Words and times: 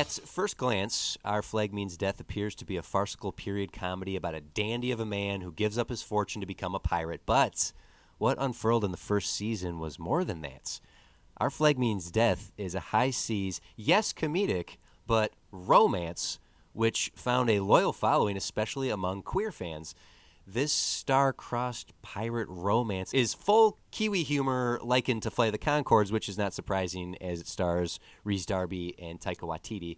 At 0.00 0.08
first 0.08 0.56
glance, 0.56 1.18
Our 1.26 1.42
Flag 1.42 1.74
Means 1.74 1.98
Death 1.98 2.20
appears 2.20 2.54
to 2.54 2.64
be 2.64 2.78
a 2.78 2.82
farcical 2.82 3.32
period 3.32 3.70
comedy 3.70 4.16
about 4.16 4.34
a 4.34 4.40
dandy 4.40 4.92
of 4.92 4.98
a 4.98 5.04
man 5.04 5.42
who 5.42 5.52
gives 5.52 5.76
up 5.76 5.90
his 5.90 6.02
fortune 6.02 6.40
to 6.40 6.46
become 6.46 6.74
a 6.74 6.78
pirate. 6.78 7.20
But 7.26 7.74
what 8.16 8.38
unfurled 8.40 8.82
in 8.82 8.92
the 8.92 8.96
first 8.96 9.30
season 9.30 9.78
was 9.78 9.98
more 9.98 10.24
than 10.24 10.40
that. 10.40 10.80
Our 11.36 11.50
Flag 11.50 11.78
Means 11.78 12.10
Death 12.10 12.50
is 12.56 12.74
a 12.74 12.80
high 12.80 13.10
seas, 13.10 13.60
yes, 13.76 14.14
comedic, 14.14 14.78
but 15.06 15.34
romance, 15.52 16.38
which 16.72 17.12
found 17.14 17.50
a 17.50 17.60
loyal 17.60 17.92
following, 17.92 18.38
especially 18.38 18.88
among 18.88 19.20
queer 19.20 19.52
fans. 19.52 19.94
This 20.46 20.72
star-crossed 20.72 21.92
pirate 22.02 22.48
romance 22.48 23.14
is 23.14 23.34
full 23.34 23.78
Kiwi 23.92 24.22
humor 24.24 24.80
likened 24.82 25.22
to 25.22 25.30
of 25.30 25.52
the 25.52 25.58
Conchords, 25.58 26.10
which 26.10 26.28
is 26.28 26.38
not 26.38 26.54
surprising 26.54 27.16
as 27.20 27.40
it 27.40 27.46
stars 27.46 28.00
Rhys 28.24 28.46
Darby 28.46 28.96
and 28.98 29.20
Taika 29.20 29.42
Waititi. 29.42 29.96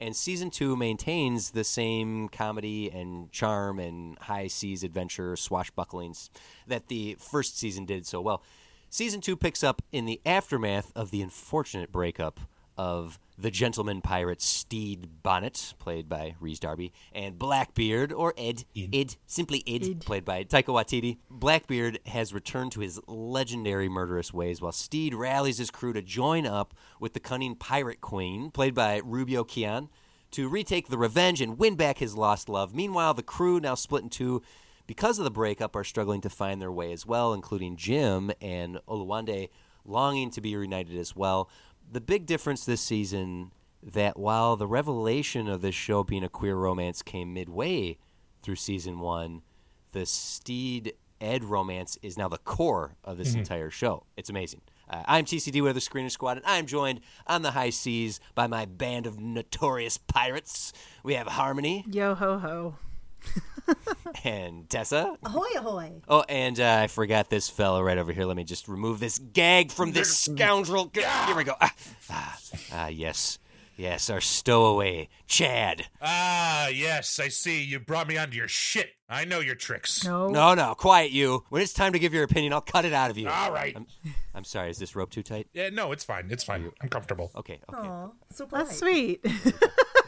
And 0.00 0.16
season 0.16 0.50
two 0.50 0.74
maintains 0.74 1.52
the 1.52 1.62
same 1.62 2.28
comedy 2.28 2.90
and 2.90 3.30
charm 3.30 3.78
and 3.78 4.18
high 4.18 4.48
seas 4.48 4.82
adventure 4.82 5.34
swashbucklings 5.34 6.30
that 6.66 6.88
the 6.88 7.16
first 7.20 7.56
season 7.56 7.84
did 7.84 8.04
so 8.04 8.20
well. 8.20 8.42
Season 8.90 9.20
two 9.20 9.36
picks 9.36 9.62
up 9.62 9.80
in 9.92 10.04
the 10.04 10.20
aftermath 10.26 10.90
of 10.96 11.12
the 11.12 11.22
unfortunate 11.22 11.92
breakup 11.92 12.40
of 12.76 13.18
the 13.38 13.50
gentleman 13.50 14.00
pirate 14.00 14.40
Stede 14.40 15.22
Bonnet, 15.22 15.74
played 15.78 16.08
by 16.08 16.36
Rhys 16.40 16.60
Darby, 16.60 16.92
and 17.12 17.38
Blackbeard, 17.38 18.12
or 18.12 18.34
Ed, 18.36 18.64
Ed, 18.76 19.16
simply 19.26 19.62
Ed, 19.66 20.00
played 20.04 20.24
by 20.24 20.44
Taika 20.44 20.66
Waititi. 20.66 21.18
Blackbeard 21.30 21.98
has 22.06 22.32
returned 22.32 22.72
to 22.72 22.80
his 22.80 23.00
legendary 23.06 23.88
murderous 23.88 24.32
ways, 24.32 24.60
while 24.60 24.72
Stede 24.72 25.14
rallies 25.14 25.58
his 25.58 25.70
crew 25.70 25.92
to 25.92 26.02
join 26.02 26.46
up 26.46 26.74
with 27.00 27.14
the 27.14 27.20
cunning 27.20 27.56
pirate 27.56 28.00
queen, 28.00 28.50
played 28.50 28.74
by 28.74 29.00
Ruibo 29.00 29.46
Qian, 29.46 29.88
to 30.32 30.48
retake 30.48 30.88
the 30.88 30.98
revenge 30.98 31.40
and 31.40 31.58
win 31.58 31.74
back 31.74 31.98
his 31.98 32.14
lost 32.14 32.48
love. 32.48 32.74
Meanwhile, 32.74 33.14
the 33.14 33.22
crew, 33.22 33.60
now 33.60 33.74
split 33.74 34.02
in 34.02 34.08
two 34.08 34.42
because 34.86 35.18
of 35.18 35.24
the 35.24 35.30
breakup, 35.30 35.76
are 35.76 35.84
struggling 35.84 36.20
to 36.22 36.30
find 36.30 36.60
their 36.60 36.72
way 36.72 36.92
as 36.92 37.06
well, 37.06 37.32
including 37.32 37.76
Jim 37.76 38.30
and 38.40 38.78
Oluwande 38.88 39.48
longing 39.84 40.30
to 40.30 40.40
be 40.40 40.56
reunited 40.56 40.96
as 40.96 41.16
well 41.16 41.48
the 41.90 42.00
big 42.00 42.26
difference 42.26 42.64
this 42.64 42.80
season 42.80 43.52
that 43.82 44.18
while 44.18 44.56
the 44.56 44.66
revelation 44.66 45.48
of 45.48 45.60
this 45.60 45.74
show 45.74 46.04
being 46.04 46.22
a 46.24 46.28
queer 46.28 46.56
romance 46.56 47.02
came 47.02 47.34
midway 47.34 47.98
through 48.42 48.56
season 48.56 49.00
one, 49.00 49.42
the 49.92 50.06
Stede 50.06 50.94
Ed 51.20 51.44
romance 51.44 51.98
is 52.02 52.16
now 52.18 52.28
the 52.28 52.38
core 52.38 52.96
of 53.04 53.16
this 53.18 53.34
entire 53.34 53.70
show. 53.70 54.04
It's 54.16 54.30
amazing. 54.30 54.60
Uh, 54.88 55.02
I'm 55.06 55.24
TCD 55.24 55.62
with 55.62 55.74
the 55.74 55.80
Screener 55.80 56.10
Squad, 56.10 56.36
and 56.36 56.46
I'm 56.46 56.66
joined 56.66 57.00
on 57.26 57.42
the 57.42 57.52
high 57.52 57.70
seas 57.70 58.20
by 58.34 58.46
my 58.46 58.64
band 58.66 59.06
of 59.06 59.20
notorious 59.20 59.96
pirates. 59.98 60.72
We 61.02 61.14
have 61.14 61.28
Harmony 61.28 61.84
Yo 61.88 62.14
ho 62.14 62.38
ho. 62.38 62.76
and 64.24 64.68
Tessa. 64.68 65.16
Ahoy, 65.22 65.46
ahoy. 65.56 65.92
Oh, 66.08 66.24
and 66.28 66.58
uh, 66.60 66.80
I 66.82 66.86
forgot 66.86 67.30
this 67.30 67.48
fellow 67.48 67.82
right 67.82 67.98
over 67.98 68.12
here. 68.12 68.24
Let 68.24 68.36
me 68.36 68.44
just 68.44 68.68
remove 68.68 69.00
this 69.00 69.18
gag 69.18 69.70
from 69.70 69.92
this 69.92 70.16
scoundrel. 70.16 70.90
Here 70.94 71.36
we 71.36 71.44
go. 71.44 71.54
Ah, 71.60 71.74
ah, 72.10 72.40
ah, 72.72 72.88
yes. 72.88 73.38
Yes, 73.76 74.10
our 74.10 74.20
stowaway, 74.20 75.08
Chad. 75.26 75.86
Ah, 76.00 76.68
yes, 76.68 77.18
I 77.18 77.28
see. 77.28 77.64
You 77.64 77.80
brought 77.80 78.06
me 78.06 78.18
onto 78.18 78.36
your 78.36 78.46
shit. 78.46 78.90
I 79.08 79.24
know 79.24 79.40
your 79.40 79.54
tricks. 79.54 80.04
No. 80.04 80.28
No, 80.28 80.54
no, 80.54 80.74
quiet 80.74 81.10
you. 81.10 81.44
When 81.48 81.62
it's 81.62 81.72
time 81.72 81.92
to 81.94 81.98
give 81.98 82.12
your 82.12 82.22
opinion, 82.22 82.52
I'll 82.52 82.60
cut 82.60 82.84
it 82.84 82.92
out 82.92 83.10
of 83.10 83.16
you. 83.16 83.28
All 83.28 83.50
right. 83.50 83.74
I'm, 83.74 83.86
I'm 84.34 84.44
sorry, 84.44 84.70
is 84.70 84.78
this 84.78 84.94
rope 84.94 85.10
too 85.10 85.22
tight? 85.22 85.48
Yeah, 85.52 85.70
no, 85.70 85.90
it's 85.90 86.04
fine. 86.04 86.28
It's 86.30 86.44
fine. 86.44 86.70
I'm 86.80 86.90
comfortable. 86.90 87.30
Okay, 87.34 87.60
okay. 87.72 87.88
Aw, 87.88 88.08
so 88.30 88.46
polite. 88.46 88.66
That's 88.66 88.78
sweet. 88.78 89.26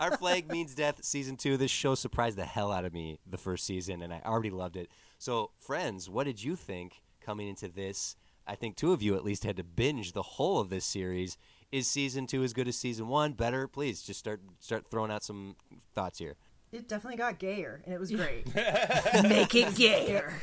Our 0.00 0.16
Flag 0.16 0.50
Means 0.50 0.74
Death, 0.74 1.04
season 1.04 1.36
two. 1.36 1.56
This 1.56 1.70
show 1.70 1.94
surprised 1.94 2.36
the 2.38 2.44
hell 2.44 2.72
out 2.72 2.84
of 2.84 2.92
me 2.92 3.18
the 3.26 3.38
first 3.38 3.64
season, 3.66 4.02
and 4.02 4.12
I 4.12 4.20
already 4.24 4.50
loved 4.50 4.76
it. 4.76 4.88
So, 5.18 5.50
friends, 5.58 6.08
what 6.08 6.24
did 6.24 6.42
you 6.42 6.56
think 6.56 7.02
coming 7.20 7.48
into 7.48 7.68
this? 7.68 8.16
I 8.46 8.54
think 8.56 8.76
two 8.76 8.92
of 8.92 9.02
you 9.02 9.14
at 9.14 9.24
least 9.24 9.44
had 9.44 9.56
to 9.58 9.64
binge 9.64 10.12
the 10.12 10.22
whole 10.22 10.58
of 10.60 10.70
this 10.70 10.84
series. 10.84 11.36
Is 11.70 11.86
season 11.86 12.26
two 12.26 12.42
as 12.42 12.52
good 12.52 12.68
as 12.68 12.76
season 12.76 13.08
one? 13.08 13.32
Better? 13.32 13.68
Please 13.68 14.02
just 14.02 14.18
start 14.20 14.40
start 14.60 14.86
throwing 14.90 15.10
out 15.10 15.22
some 15.22 15.56
thoughts 15.94 16.18
here. 16.18 16.36
It 16.72 16.88
definitely 16.88 17.18
got 17.18 17.38
gayer, 17.38 17.82
and 17.84 17.94
it 17.94 18.00
was 18.00 18.10
great. 18.12 18.46
Make 19.22 19.54
it 19.54 19.74
gayer. 19.74 20.34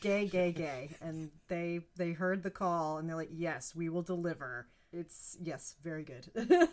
gay, 0.00 0.26
gay, 0.26 0.52
gay. 0.52 0.90
And 1.00 1.30
they 1.48 1.80
they 1.96 2.12
heard 2.12 2.42
the 2.42 2.50
call, 2.50 2.98
and 2.98 3.08
they're 3.08 3.16
like, 3.16 3.30
"Yes, 3.32 3.74
we 3.74 3.88
will 3.88 4.02
deliver." 4.02 4.66
It's 4.92 5.36
yes, 5.40 5.76
very 5.82 6.04
good. 6.04 6.28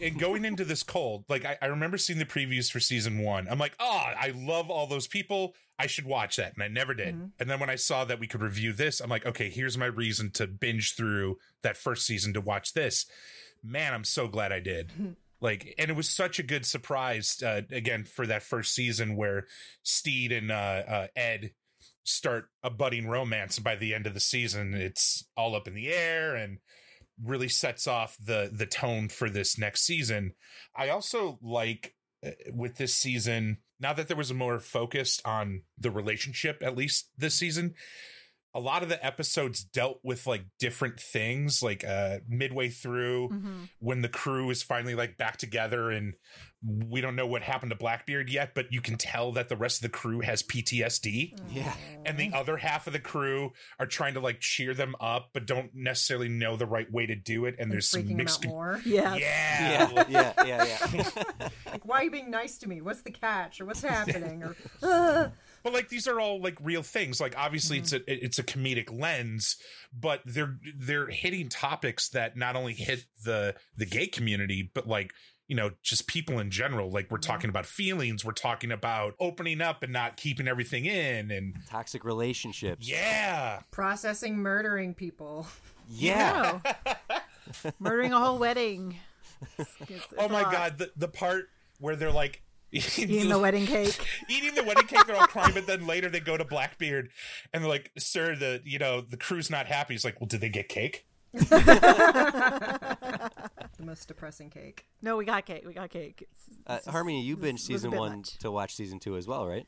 And 0.00 0.18
going 0.18 0.44
into 0.44 0.64
this 0.64 0.82
cold, 0.82 1.24
like 1.28 1.44
I, 1.44 1.58
I 1.60 1.66
remember 1.66 1.98
seeing 1.98 2.18
the 2.18 2.24
previews 2.24 2.70
for 2.70 2.80
season 2.80 3.18
one. 3.18 3.46
I'm 3.48 3.58
like, 3.58 3.74
oh, 3.78 4.02
I 4.18 4.32
love 4.34 4.70
all 4.70 4.86
those 4.86 5.06
people. 5.06 5.54
I 5.78 5.86
should 5.86 6.06
watch 6.06 6.36
that. 6.36 6.54
And 6.54 6.62
I 6.62 6.68
never 6.68 6.94
did. 6.94 7.14
And 7.38 7.50
then 7.50 7.60
when 7.60 7.70
I 7.70 7.76
saw 7.76 8.04
that 8.04 8.18
we 8.18 8.26
could 8.26 8.42
review 8.42 8.72
this, 8.72 9.00
I'm 9.00 9.10
like, 9.10 9.26
okay, 9.26 9.50
here's 9.50 9.76
my 9.76 9.86
reason 9.86 10.30
to 10.32 10.46
binge 10.46 10.96
through 10.96 11.38
that 11.62 11.76
first 11.76 12.06
season 12.06 12.32
to 12.34 12.40
watch 12.40 12.72
this. 12.72 13.06
Man, 13.62 13.92
I'm 13.92 14.04
so 14.04 14.26
glad 14.26 14.52
I 14.52 14.60
did. 14.60 14.90
like 15.40 15.74
and 15.78 15.90
it 15.90 15.96
was 15.96 16.08
such 16.08 16.38
a 16.38 16.42
good 16.42 16.66
surprise 16.66 17.42
uh, 17.42 17.62
again 17.70 18.04
for 18.04 18.26
that 18.26 18.42
first 18.42 18.74
season 18.74 19.16
where 19.16 19.46
stede 19.82 20.32
and 20.32 20.50
uh, 20.50 20.82
uh, 20.86 21.06
ed 21.16 21.52
start 22.04 22.50
a 22.62 22.68
budding 22.68 23.08
romance 23.08 23.56
and 23.56 23.64
by 23.64 23.74
the 23.74 23.94
end 23.94 24.06
of 24.06 24.12
the 24.12 24.20
season 24.20 24.74
it's 24.74 25.24
all 25.38 25.56
up 25.56 25.66
in 25.66 25.74
the 25.74 25.88
air 25.88 26.34
and 26.34 26.58
really 27.24 27.48
sets 27.48 27.86
off 27.86 28.16
the 28.22 28.50
the 28.52 28.66
tone 28.66 29.08
for 29.08 29.28
this 29.30 29.58
next 29.58 29.82
season. 29.82 30.34
I 30.76 30.88
also 30.88 31.38
like 31.42 31.94
uh, 32.24 32.30
with 32.52 32.76
this 32.76 32.94
season 32.94 33.58
now 33.78 33.92
that 33.92 34.08
there 34.08 34.16
was 34.16 34.30
a 34.30 34.34
more 34.34 34.60
focused 34.60 35.22
on 35.24 35.62
the 35.78 35.90
relationship 35.90 36.62
at 36.62 36.76
least 36.76 37.10
this 37.16 37.34
season 37.34 37.74
a 38.54 38.60
lot 38.60 38.82
of 38.82 38.88
the 38.88 39.04
episodes 39.04 39.62
dealt 39.62 40.00
with 40.02 40.26
like 40.26 40.44
different 40.58 40.98
things 40.98 41.62
like 41.62 41.84
uh 41.84 42.18
midway 42.28 42.68
through 42.68 43.28
Mm-hmm. 43.28 43.64
when 43.78 44.02
the 44.02 44.08
crew 44.08 44.50
is 44.50 44.62
finally 44.62 44.94
like 44.94 45.16
back 45.16 45.36
together 45.36 45.90
and 45.90 46.14
we 46.62 47.00
don't 47.00 47.16
know 47.16 47.26
what 47.26 47.42
happened 47.42 47.70
to 47.70 47.76
blackbeard 47.76 48.28
yet 48.28 48.50
but 48.54 48.70
you 48.72 48.80
can 48.82 48.96
tell 48.96 49.32
that 49.32 49.48
the 49.48 49.56
rest 49.56 49.78
of 49.78 49.82
the 49.90 49.96
crew 49.96 50.20
has 50.20 50.42
ptsd 50.42 51.32
Yeah. 51.50 51.72
and 52.04 52.18
the 52.18 52.32
other 52.34 52.56
half 52.58 52.86
of 52.86 52.92
the 52.92 52.98
crew 52.98 53.52
are 53.78 53.86
trying 53.86 54.14
to 54.14 54.20
like 54.20 54.40
cheer 54.40 54.74
them 54.74 54.94
up 55.00 55.30
but 55.32 55.46
don't 55.46 55.70
necessarily 55.74 56.28
know 56.28 56.56
the 56.56 56.66
right 56.66 56.90
way 56.92 57.06
to 57.06 57.14
do 57.16 57.44
it 57.46 57.54
and 57.58 57.70
And 57.70 57.72
there's 57.72 57.88
some 57.88 58.16
mixed 58.16 58.44
out 58.44 58.50
more. 58.50 58.80
Yeah. 58.86 59.14
yeah, 59.16 59.90
Yeah, 59.90 60.04
yeah, 60.08 60.44
yeah, 60.46 60.86
yeah. 60.92 61.48
Like, 61.70 61.86
why 61.86 62.00
are 62.00 62.04
you 62.04 62.10
being 62.10 62.30
nice 62.30 62.58
to 62.58 62.68
me? 62.68 62.80
What's 62.80 63.02
the 63.02 63.12
catch? 63.12 63.60
Or 63.60 63.64
what's 63.66 63.82
happening? 63.82 64.42
Or 64.42 64.56
"Ah." 64.82 65.30
But 65.62 65.72
like 65.72 65.88
these 65.88 66.06
are 66.08 66.20
all 66.20 66.40
like 66.40 66.56
real 66.62 66.82
things 66.82 67.20
like 67.20 67.34
obviously 67.36 67.78
it's 67.78 67.92
a 67.92 68.00
mm-hmm. 68.00 68.24
it's 68.24 68.38
a 68.38 68.42
comedic 68.42 68.90
lens 68.90 69.56
but 69.92 70.20
they're 70.24 70.56
they're 70.76 71.08
hitting 71.08 71.48
topics 71.48 72.08
that 72.10 72.36
not 72.36 72.56
only 72.56 72.74
hit 72.74 73.04
the 73.24 73.54
the 73.76 73.86
gay 73.86 74.06
community 74.06 74.70
but 74.74 74.86
like 74.86 75.12
you 75.48 75.56
know 75.56 75.70
just 75.82 76.06
people 76.06 76.38
in 76.38 76.48
general 76.50 76.90
like 76.90 77.10
we're 77.10 77.18
talking 77.18 77.50
about 77.50 77.66
feelings 77.66 78.24
we're 78.24 78.32
talking 78.32 78.70
about 78.70 79.14
opening 79.18 79.60
up 79.60 79.82
and 79.82 79.92
not 79.92 80.16
keeping 80.16 80.46
everything 80.46 80.86
in 80.86 81.30
and 81.32 81.54
Toxic 81.68 82.04
relationships. 82.04 82.88
yeah 82.88 83.60
processing, 83.72 84.36
murdering 84.36 84.94
people. 84.94 85.46
Yeah. 85.88 86.60
No. 86.64 87.18
Murdering 87.80 88.12
a 88.12 88.18
whole 88.18 88.38
wedding. 88.38 88.96
It's- 89.58 89.66
it's 89.88 90.06
oh 90.18 90.28
my 90.28 90.42
lot. 90.42 90.52
god 90.52 90.78
the, 90.78 90.90
the 90.96 91.08
part 91.08 91.48
where 91.78 91.96
they're 91.96 92.12
like 92.12 92.42
Eating 92.72 93.28
the 93.28 93.38
wedding 93.38 93.66
cake. 93.66 93.98
eating 94.28 94.54
the 94.54 94.62
wedding 94.62 94.86
cake 94.86 95.04
they're 95.06 95.16
all 95.16 95.26
crying 95.26 95.52
but 95.54 95.66
then 95.66 95.86
later 95.86 96.08
they 96.08 96.20
go 96.20 96.36
to 96.36 96.44
blackbeard 96.44 97.10
and 97.52 97.62
they're 97.64 97.70
like 97.70 97.90
sir 97.98 98.36
the 98.36 98.60
you 98.64 98.78
know 98.78 99.00
the 99.00 99.16
crew's 99.16 99.50
not 99.50 99.66
happy 99.66 99.94
he's 99.94 100.04
like 100.04 100.20
well 100.20 100.28
did 100.28 100.40
they 100.40 100.48
get 100.48 100.68
cake 100.68 101.06
The 101.32 103.86
most 103.86 104.08
depressing 104.08 104.50
cake. 104.50 104.86
No, 105.00 105.16
we 105.16 105.24
got 105.24 105.46
cake. 105.46 105.64
We 105.66 105.72
got 105.72 105.90
cake. 105.90 106.22
It's- 106.22 106.58
Uh, 106.66 106.76
just- 106.76 106.88
Harmony, 106.88 107.22
you 107.22 107.36
was- 107.36 107.44
binged 107.44 107.52
was 107.54 107.62
season 107.64 107.90
one 107.92 108.18
much. 108.18 108.38
to 108.38 108.50
watch 108.50 108.74
season 108.74 108.98
two 108.98 109.16
as 109.16 109.26
well, 109.26 109.46
right? 109.46 109.66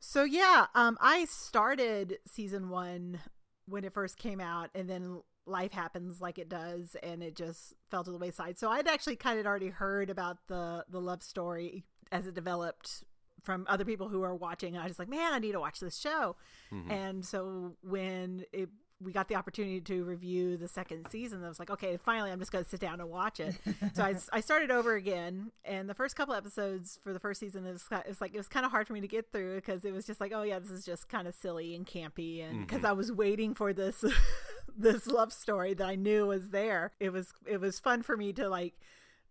So 0.00 0.24
yeah, 0.24 0.66
um, 0.74 0.98
I 1.00 1.26
started 1.26 2.18
season 2.26 2.70
one 2.70 3.20
when 3.66 3.84
it 3.84 3.92
first 3.94 4.16
came 4.18 4.40
out, 4.40 4.70
and 4.74 4.90
then 4.90 5.22
life 5.46 5.72
happens 5.72 6.20
like 6.20 6.38
it 6.38 6.48
does, 6.48 6.96
and 7.02 7.22
it 7.22 7.36
just 7.36 7.74
fell 7.90 8.02
to 8.02 8.10
the 8.10 8.18
wayside. 8.18 8.58
So 8.58 8.70
I'd 8.70 8.88
actually 8.88 9.16
kind 9.16 9.38
of 9.38 9.46
already 9.46 9.68
heard 9.68 10.10
about 10.10 10.38
the 10.48 10.84
the 10.88 11.00
love 11.00 11.22
story 11.22 11.84
as 12.10 12.26
it 12.26 12.34
developed 12.34 13.04
from 13.42 13.66
other 13.68 13.84
people 13.84 14.08
who 14.08 14.22
are 14.22 14.34
watching. 14.34 14.76
I 14.76 14.86
was 14.86 14.98
like, 14.98 15.08
man, 15.08 15.32
I 15.32 15.38
need 15.38 15.52
to 15.52 15.60
watch 15.60 15.80
this 15.80 15.98
show. 15.98 16.36
Mm-hmm. 16.72 16.90
And 16.90 17.24
so 17.24 17.76
when 17.82 18.44
it 18.52 18.68
we 19.04 19.12
got 19.12 19.28
the 19.28 19.34
opportunity 19.34 19.80
to 19.80 20.04
review 20.04 20.56
the 20.56 20.68
second 20.68 21.06
season. 21.10 21.44
I 21.44 21.48
was 21.48 21.58
like, 21.58 21.70
okay, 21.70 21.96
finally, 21.96 22.30
I'm 22.30 22.38
just 22.38 22.52
going 22.52 22.64
to 22.64 22.70
sit 22.70 22.80
down 22.80 23.00
and 23.00 23.10
watch 23.10 23.40
it. 23.40 23.56
so 23.94 24.02
I, 24.02 24.14
I 24.32 24.40
started 24.40 24.70
over 24.70 24.94
again, 24.94 25.50
and 25.64 25.88
the 25.88 25.94
first 25.94 26.16
couple 26.16 26.34
episodes 26.34 26.98
for 27.02 27.12
the 27.12 27.20
first 27.20 27.40
season, 27.40 27.66
it 27.66 27.72
was, 27.72 27.84
it 27.90 28.08
was 28.08 28.20
like 28.20 28.34
it 28.34 28.36
was 28.36 28.48
kind 28.48 28.64
of 28.64 28.70
hard 28.70 28.86
for 28.86 28.92
me 28.92 29.00
to 29.00 29.08
get 29.08 29.32
through 29.32 29.56
because 29.56 29.84
it 29.84 29.92
was 29.92 30.06
just 30.06 30.20
like, 30.20 30.32
oh 30.34 30.42
yeah, 30.42 30.58
this 30.58 30.70
is 30.70 30.84
just 30.84 31.08
kind 31.08 31.26
of 31.26 31.34
silly 31.34 31.74
and 31.74 31.86
campy, 31.86 32.42
and 32.42 32.52
mm-hmm. 32.52 32.60
because 32.62 32.84
I 32.84 32.92
was 32.92 33.10
waiting 33.10 33.54
for 33.54 33.72
this 33.72 34.04
this 34.76 35.06
love 35.06 35.32
story 35.32 35.74
that 35.74 35.86
I 35.86 35.96
knew 35.96 36.26
was 36.26 36.50
there. 36.50 36.92
It 37.00 37.10
was 37.10 37.32
it 37.46 37.60
was 37.60 37.78
fun 37.78 38.02
for 38.02 38.16
me 38.16 38.32
to 38.34 38.48
like 38.48 38.74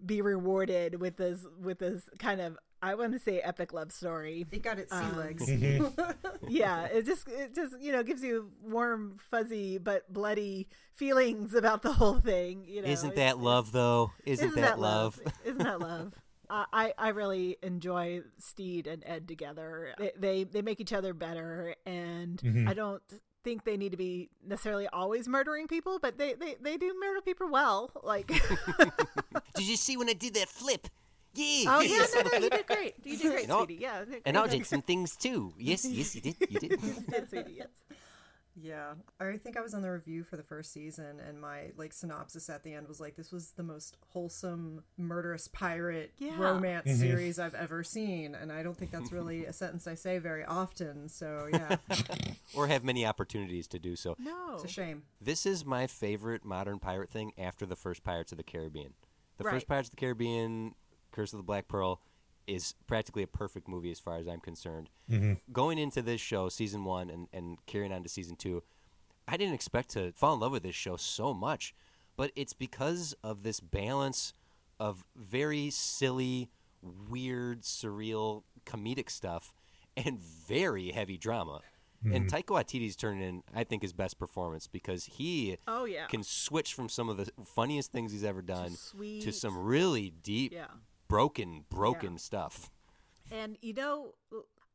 be 0.05 0.21
rewarded 0.21 0.99
with 0.99 1.17
this 1.17 1.45
with 1.61 1.79
this 1.79 2.03
kind 2.19 2.41
of 2.41 2.57
I 2.83 2.95
want 2.95 3.13
to 3.13 3.19
say 3.19 3.39
epic 3.39 3.73
love 3.73 3.91
story 3.91 4.45
It 4.51 4.63
got 4.63 4.79
its 4.79 4.91
sea 4.91 4.97
Um, 5.03 5.17
legs. 5.17 5.49
yeah 6.49 6.85
it 6.85 7.05
just 7.05 7.27
it 7.27 7.53
just 7.53 7.75
you 7.79 7.91
know 7.91 8.01
gives 8.03 8.23
you 8.23 8.49
warm 8.63 9.15
fuzzy 9.29 9.77
but 9.77 10.11
bloody 10.11 10.67
feelings 10.91 11.53
about 11.53 11.83
the 11.83 11.93
whole 11.93 12.19
thing 12.19 12.65
you 12.67 12.81
know 12.81 12.87
Isn't 12.87 13.15
that 13.15 13.37
love, 13.39 13.71
though? 13.71 14.11
Isn't, 14.25 14.49
isn't 14.49 14.61
that, 14.61 14.79
love? 14.79 15.19
isn't 15.45 15.59
that 15.59 15.79
love 15.79 16.13
I, 16.51 16.65
I 16.73 16.93
I 16.97 17.09
really 17.09 17.57
enjoy 17.63 18.21
Stede 18.37 18.85
and 18.85 19.01
Ed 19.05 19.27
together. 19.27 19.95
They 19.97 20.11
they, 20.17 20.43
they 20.43 20.61
make 20.61 20.79
each 20.79 20.93
other 20.93 21.13
better, 21.13 21.75
and 21.85 22.37
mm-hmm. 22.37 22.67
I 22.67 22.73
don't 22.73 23.01
think 23.43 23.63
they 23.63 23.77
need 23.77 23.91
to 23.91 23.97
be 23.97 24.29
necessarily 24.45 24.87
always 24.87 25.27
murdering 25.27 25.67
people, 25.67 25.99
but 25.99 26.17
they, 26.17 26.33
they, 26.33 26.55
they 26.61 26.77
do 26.77 26.95
murder 26.99 27.21
people 27.21 27.49
well. 27.49 27.91
Like, 28.03 28.27
Did 29.55 29.67
you 29.67 29.77
see 29.77 29.97
when 29.97 30.09
I 30.09 30.13
did 30.13 30.35
that 30.35 30.49
flip? 30.49 30.87
Yeah. 31.33 31.77
oh 31.77 31.81
yeah, 31.81 32.05
no, 32.13 32.21
no, 32.29 32.37
you 32.39 32.49
did 32.49 32.67
great. 32.67 32.95
You 33.03 33.17
did 33.17 33.31
great, 33.31 33.43
And 33.43 33.51
I'll- 33.53 33.65
sweetie. 33.65 33.81
Yeah, 33.81 34.03
And 34.25 34.37
I 34.37 34.47
did 34.47 34.65
some 34.65 34.81
things 34.81 35.15
too. 35.15 35.53
Yes, 35.57 35.85
yes, 35.85 36.15
you 36.15 36.21
did. 36.21 36.35
You 36.49 36.59
did. 36.59 36.71
you 36.71 36.93
did, 37.09 37.29
sweetie. 37.29 37.55
Yes. 37.57 37.67
Yeah, 38.55 38.93
I 39.19 39.37
think 39.37 39.55
I 39.57 39.61
was 39.61 39.73
on 39.73 39.81
the 39.81 39.91
review 39.91 40.23
for 40.23 40.35
the 40.35 40.43
first 40.43 40.73
season, 40.73 41.21
and 41.25 41.39
my 41.39 41.71
like 41.77 41.93
synopsis 41.93 42.49
at 42.49 42.63
the 42.63 42.73
end 42.73 42.87
was 42.87 42.99
like, 42.99 43.15
"This 43.15 43.31
was 43.31 43.51
the 43.51 43.63
most 43.63 43.97
wholesome, 44.09 44.83
murderous 44.97 45.47
pirate 45.47 46.11
Yeah. 46.17 46.37
romance 46.37 46.87
mm-hmm. 46.87 46.99
series 46.99 47.39
I've 47.39 47.55
ever 47.55 47.83
seen," 47.83 48.35
and 48.35 48.51
I 48.51 48.61
don't 48.61 48.77
think 48.77 48.91
that's 48.91 49.11
really 49.11 49.45
a 49.45 49.53
sentence 49.53 49.87
I 49.87 49.95
say 49.95 50.17
very 50.17 50.43
often. 50.43 51.07
So 51.07 51.47
yeah, 51.51 51.77
or 52.55 52.67
have 52.67 52.83
many 52.83 53.05
opportunities 53.05 53.67
to 53.69 53.79
do 53.79 53.95
so. 53.95 54.15
No. 54.19 54.55
it's 54.55 54.65
a 54.65 54.67
shame. 54.67 55.03
This 55.21 55.45
is 55.45 55.63
my 55.65 55.87
favorite 55.87 56.43
modern 56.43 56.79
pirate 56.79 57.09
thing 57.09 57.31
after 57.37 57.65
the 57.65 57.75
first 57.77 58.03
Pirates 58.03 58.31
of 58.33 58.37
the 58.37 58.43
Caribbean. 58.43 58.93
The 59.37 59.45
Right. 59.45 59.53
first 59.53 59.67
Pirates 59.67 59.87
of 59.87 59.95
the 59.95 59.99
Caribbean, 59.99 60.75
Curse 61.11 61.33
of 61.33 61.37
the 61.37 61.43
Black 61.43 61.67
Pearl, 61.67 62.01
is 62.47 62.75
practically 62.87 63.23
a 63.23 63.27
perfect 63.27 63.67
movie 63.67 63.91
as 63.91 63.99
far 63.99 64.17
as 64.17 64.27
I'm 64.27 64.39
concerned. 64.39 64.89
Mm-hmm. 65.09 65.33
Going 65.51 65.77
into 65.77 66.01
this 66.01 66.21
show, 66.21 66.49
season 66.49 66.83
one, 66.83 67.09
and, 67.09 67.27
and 67.33 67.57
carrying 67.65 67.91
on 67.91 68.03
to 68.03 68.09
season 68.09 68.35
two, 68.35 68.63
I 69.27 69.37
didn't 69.37 69.53
expect 69.53 69.89
to 69.91 70.11
fall 70.13 70.33
in 70.33 70.39
love 70.39 70.51
with 70.51 70.63
this 70.63 70.75
show 70.75 70.97
so 70.97 71.33
much, 71.33 71.73
but 72.17 72.31
it's 72.35 72.53
because 72.53 73.15
of 73.23 73.43
this 73.43 73.59
balance 73.59 74.33
of 74.79 75.05
very 75.15 75.69
silly, 75.69 76.49
weird, 76.81 77.61
surreal, 77.61 78.43
comedic 78.65 79.09
stuff 79.09 79.53
and 79.95 80.19
very 80.19 80.91
heavy 80.91 81.17
drama. 81.17 81.61
And 82.03 82.25
mm-hmm. 82.25 82.35
Taika 82.35 82.45
Waititi's 82.45 82.95
turning 82.95 83.21
in, 83.21 83.43
I 83.55 83.63
think, 83.63 83.83
his 83.83 83.93
best 83.93 84.17
performance 84.17 84.65
because 84.65 85.05
he 85.05 85.57
Oh 85.67 85.85
yeah. 85.85 86.07
can 86.07 86.23
switch 86.23 86.73
from 86.73 86.89
some 86.89 87.09
of 87.09 87.17
the 87.17 87.29
funniest 87.45 87.91
things 87.91 88.11
he's 88.11 88.23
ever 88.23 88.41
done 88.41 88.75
to 89.21 89.31
some 89.31 89.55
really 89.55 90.11
deep, 90.23 90.51
Yeah. 90.51 90.65
Broken, 91.11 91.65
broken 91.69 92.17
stuff. 92.17 92.71
And 93.31 93.57
you 93.61 93.73
know, 93.73 94.13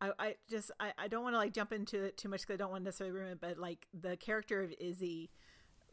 I, 0.00 0.12
I 0.18 0.34
just 0.48 0.70
I, 0.78 0.92
I 0.98 1.08
don't 1.08 1.22
want 1.22 1.34
to 1.34 1.38
like 1.38 1.52
jump 1.52 1.72
into 1.72 2.02
it 2.04 2.16
too 2.16 2.28
much 2.28 2.42
because 2.42 2.54
I 2.54 2.56
don't 2.58 2.70
want 2.70 2.82
to 2.82 2.84
necessarily 2.84 3.14
ruin 3.16 3.32
it. 3.32 3.40
But 3.40 3.58
like 3.58 3.86
the 3.98 4.16
character 4.16 4.62
of 4.62 4.72
Izzy, 4.78 5.30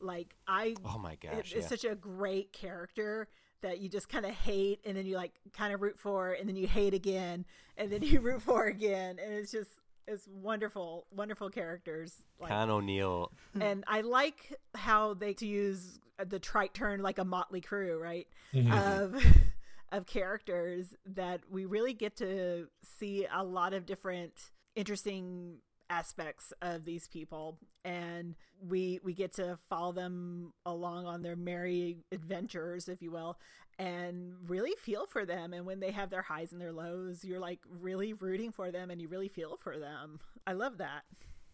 like 0.01 0.35
I 0.47 0.75
Oh 0.85 0.97
my 0.97 1.13
it- 1.13 1.19
gosh! 1.21 1.53
it's 1.53 1.67
such 1.69 1.85
a 1.85 1.95
great 1.95 2.51
character 2.53 3.27
that 3.61 3.79
you 3.79 3.87
just 3.87 4.09
kind 4.09 4.25
of 4.25 4.31
hate 4.31 4.81
and 4.85 4.97
then 4.97 5.05
you 5.05 5.15
like 5.15 5.31
kind 5.53 5.73
of 5.73 5.81
root 5.81 5.97
for 5.97 6.33
and 6.33 6.49
then 6.49 6.57
you 6.57 6.67
hate 6.67 6.93
again 6.93 7.45
and 7.77 7.89
then 7.91 8.01
you 8.03 8.19
root 8.27 8.41
for 8.41 8.65
again 8.65 9.17
and 9.23 9.33
it's 9.33 9.51
just 9.53 9.71
it's 10.05 10.27
wonderful 10.27 11.05
wonderful 11.11 11.49
characters 11.49 12.13
like 12.41 12.49
Con 12.49 12.69
O'Neill. 12.69 13.31
and 13.61 13.85
I 13.87 14.01
like 14.01 14.59
how 14.75 15.13
they 15.13 15.33
to 15.35 15.45
use 15.47 15.97
the 16.27 16.39
trite 16.39 16.73
term 16.73 17.01
like 17.01 17.19
a 17.19 17.23
motley 17.23 17.61
crew, 17.61 17.97
right? 18.01 18.27
Mm-hmm. 18.53 18.71
Of 18.73 19.25
of 19.93 20.07
characters 20.07 20.95
that 21.05 21.41
we 21.49 21.65
really 21.65 21.93
get 21.93 22.17
to 22.17 22.67
see 22.83 23.27
a 23.31 23.43
lot 23.43 23.73
of 23.73 23.85
different 23.85 24.51
interesting 24.75 25.59
aspects 25.89 26.51
of 26.61 26.83
these 26.83 27.07
people. 27.07 27.59
And 27.85 28.35
we 28.59 28.99
we 29.03 29.13
get 29.13 29.33
to 29.33 29.59
follow 29.69 29.91
them 29.91 30.53
along 30.65 31.05
on 31.05 31.21
their 31.21 31.35
merry 31.35 31.97
adventures 32.11 32.89
if 32.89 33.01
you 33.01 33.11
will 33.11 33.37
and 33.77 34.33
really 34.47 34.73
feel 34.79 35.05
for 35.05 35.25
them. 35.25 35.53
And 35.53 35.65
when 35.65 35.79
they 35.79 35.91
have 35.91 36.09
their 36.09 36.23
highs 36.23 36.51
and 36.51 36.59
their 36.59 36.73
lows 36.73 37.23
you're 37.23 37.39
like 37.39 37.59
really 37.69 38.13
rooting 38.13 38.51
for 38.51 38.71
them 38.71 38.89
and 38.89 38.99
you 38.99 39.07
really 39.07 39.29
feel 39.29 39.57
for 39.61 39.77
them. 39.77 40.19
I 40.47 40.53
love 40.53 40.79
that. 40.79 41.03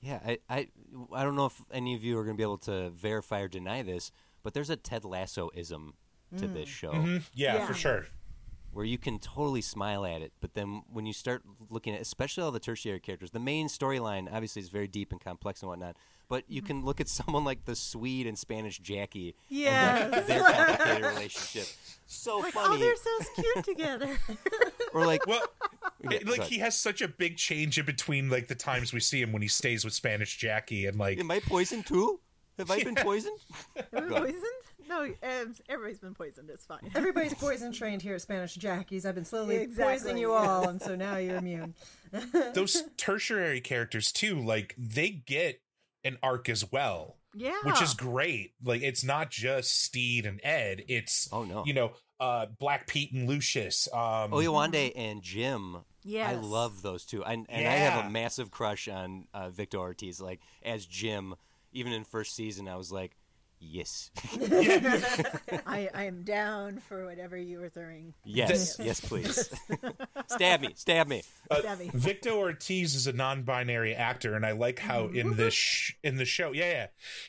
Yeah, 0.02 0.20
I, 0.26 0.38
I, 0.50 0.68
I 1.12 1.24
don't 1.24 1.36
know 1.36 1.48
if 1.48 1.62
any 1.74 1.94
of 1.94 2.06
you 2.06 2.18
are 2.18 2.24
going 2.24 2.36
to 2.36 2.38
be 2.38 2.44
able 2.44 2.58
to 2.60 2.90
verify 2.92 3.42
or 3.42 3.50
deny 3.50 3.84
this, 3.84 4.14
but 4.44 4.54
there's 4.54 4.70
a 4.70 4.78
Ted 4.78 5.04
Lasso 5.04 5.50
ism 5.54 5.96
to 6.38 6.46
mm. 6.48 6.54
this 6.54 6.70
show. 6.70 6.94
Yeah, 7.34 7.56
Yeah. 7.56 7.68
for 7.68 7.74
sure. 7.74 8.06
Where 8.72 8.86
you 8.86 8.98
can 8.98 9.20
totally 9.20 9.62
smile 9.62 10.06
at 10.06 10.22
it, 10.22 10.32
but 10.42 10.54
then 10.54 10.84
when 10.92 11.06
you 11.06 11.14
start 11.14 11.42
looking 11.70 11.94
at, 11.96 12.02
especially 12.02 12.44
all 12.44 12.52
the 12.52 12.60
tertiary 12.60 13.00
characters, 13.00 13.32
the 13.32 13.40
main 13.40 13.68
storyline 13.68 14.32
obviously 14.32 14.62
is 14.62 14.70
very 14.70 14.88
deep 14.88 15.12
and 15.12 15.20
complex 15.20 15.62
and 15.62 15.70
whatnot. 15.70 15.96
But 16.28 16.44
you 16.48 16.62
can 16.62 16.86
look 16.86 17.02
at 17.02 17.08
someone 17.20 17.44
like 17.44 17.66
the 17.66 17.76
Swede 17.76 18.28
and 18.28 18.38
Spanish 18.38 18.78
Jackie, 18.80 19.36
yeah, 19.48 20.10
Yes. 20.12 20.28
their 20.28 20.44
complicated 20.44 21.04
relationship, 21.06 21.68
so 22.06 22.38
like 22.38 22.56
oh, 22.56 22.60
funny. 22.68 22.76
oh 22.76 22.80
they're 22.80 22.96
so 22.96 23.42
cute 23.42 23.66
together 23.66 24.18
or 24.94 25.06
like, 25.08 25.26
Well, 25.26 25.42
it- 26.12 26.28
like 26.28 26.44
he 26.44 26.60
has 26.60 26.78
such 26.78 27.02
a 27.02 27.08
big 27.08 27.38
change 27.38 27.80
in 27.80 27.86
between 27.86 28.30
like 28.30 28.48
the 28.48 28.56
times 28.56 28.94
we 28.94 29.00
see 29.00 29.22
him 29.22 29.32
when 29.32 29.42
he 29.42 29.48
stays 29.48 29.84
with 29.84 29.94
Spanish 29.94 30.38
Jackie 30.38 30.86
and 30.86 30.98
like 31.00 31.20
am 31.20 31.32
I 31.32 31.40
poisoned 31.40 31.86
too? 31.88 32.20
Have 32.60 32.70
I 32.72 32.84
been 32.84 32.96
poisoned? 32.96 33.40
Are 33.94 34.02
we 34.04 34.10
poisoned? 34.10 34.44
No, 34.90 35.04
um, 35.04 35.54
everybody's 35.70 36.00
been 36.00 36.16
poisoned. 36.16 36.50
It's 36.50 36.66
fine. 36.66 36.92
Everybody's 36.96 37.34
poison 37.40 37.72
trained 37.72 38.02
here 38.02 38.16
at 38.16 38.22
Spanish 38.22 38.56
Jackies. 38.56 39.06
I've 39.06 39.16
been 39.16 39.24
slowly 39.24 39.58
Exactly, 39.58 39.94
poisoning 39.94 40.18
you 40.18 40.34
all, 40.34 40.68
and 40.68 40.82
so 40.82 40.96
now 40.96 41.18
you're 41.18 41.38
immune. 41.38 41.76
those 42.54 42.84
tertiary 42.98 43.62
characters 43.62 44.12
too. 44.12 44.40
Like 44.40 44.74
they 44.78 45.10
get 45.10 45.62
an 46.04 46.18
arc 46.24 46.50
as 46.50 46.70
well. 46.72 47.18
Yeah, 47.36 47.56
which 47.64 47.82
is 47.82 47.94
great. 47.94 48.54
Like 48.64 48.82
it's 48.82 49.04
not 49.04 49.30
just 49.30 49.80
Stede 49.84 50.26
and 50.26 50.40
Ed. 50.44 50.84
It's 50.88 51.30
Oh, 51.32 51.44
no. 51.44 51.64
you 51.66 51.74
know, 51.74 51.92
uh, 52.20 52.48
Black 52.58 52.88
Pete 52.88 53.14
and 53.14 53.30
Lucius. 53.30 53.88
Um, 53.94 54.32
Oyewande 54.32 54.92
and 54.96 55.22
Jim. 55.22 55.78
Yeah. 56.04 56.28
I 56.30 56.34
love 56.34 56.82
those 56.82 57.06
two, 57.06 57.24
and, 57.24 57.46
and 57.50 57.68
I 57.68 57.72
have 57.74 58.06
a 58.06 58.10
massive 58.10 58.50
crush 58.50 58.88
on 58.88 59.28
uh, 59.34 59.50
Vico 59.52 59.78
Ortiz. 59.80 60.20
Like 60.20 60.40
as 60.64 60.88
Jim, 60.88 61.36
even 61.72 61.92
in 61.94 62.04
first 62.04 62.36
season, 62.36 62.68
I 62.68 62.78
was 62.78 62.92
like, 62.92 63.16
yes, 63.60 64.12
I, 65.66 65.90
I 65.94 66.04
am 66.06 66.24
down 66.24 66.78
for 66.78 67.06
whatever 67.06 67.38
you 67.38 67.60
were 67.60 67.70
throwing. 67.70 68.14
yes, 68.24 68.78
yes, 68.80 69.00
please, 69.00 69.50
stab 70.28 70.62
me, 70.62 70.70
stab 70.76 71.08
me. 71.08 71.24
Debbie. 71.62 71.90
Uh, 71.94 71.98
Vico 71.98 72.38
Ortiz 72.38 72.96
is 72.96 73.08
a 73.08 73.14
non-binary 73.14 73.96
actor, 73.96 74.36
and 74.36 74.46
I 74.46 74.52
like 74.52 74.80
how 74.80 75.04
mm-hmm. 75.04 75.18
in 75.18 75.36
this 75.36 75.54
sh- 75.54 75.94
in 76.04 76.18
the 76.18 76.26
show, 76.26 76.52
yeah, 76.52 76.72
yeah, 76.72 76.88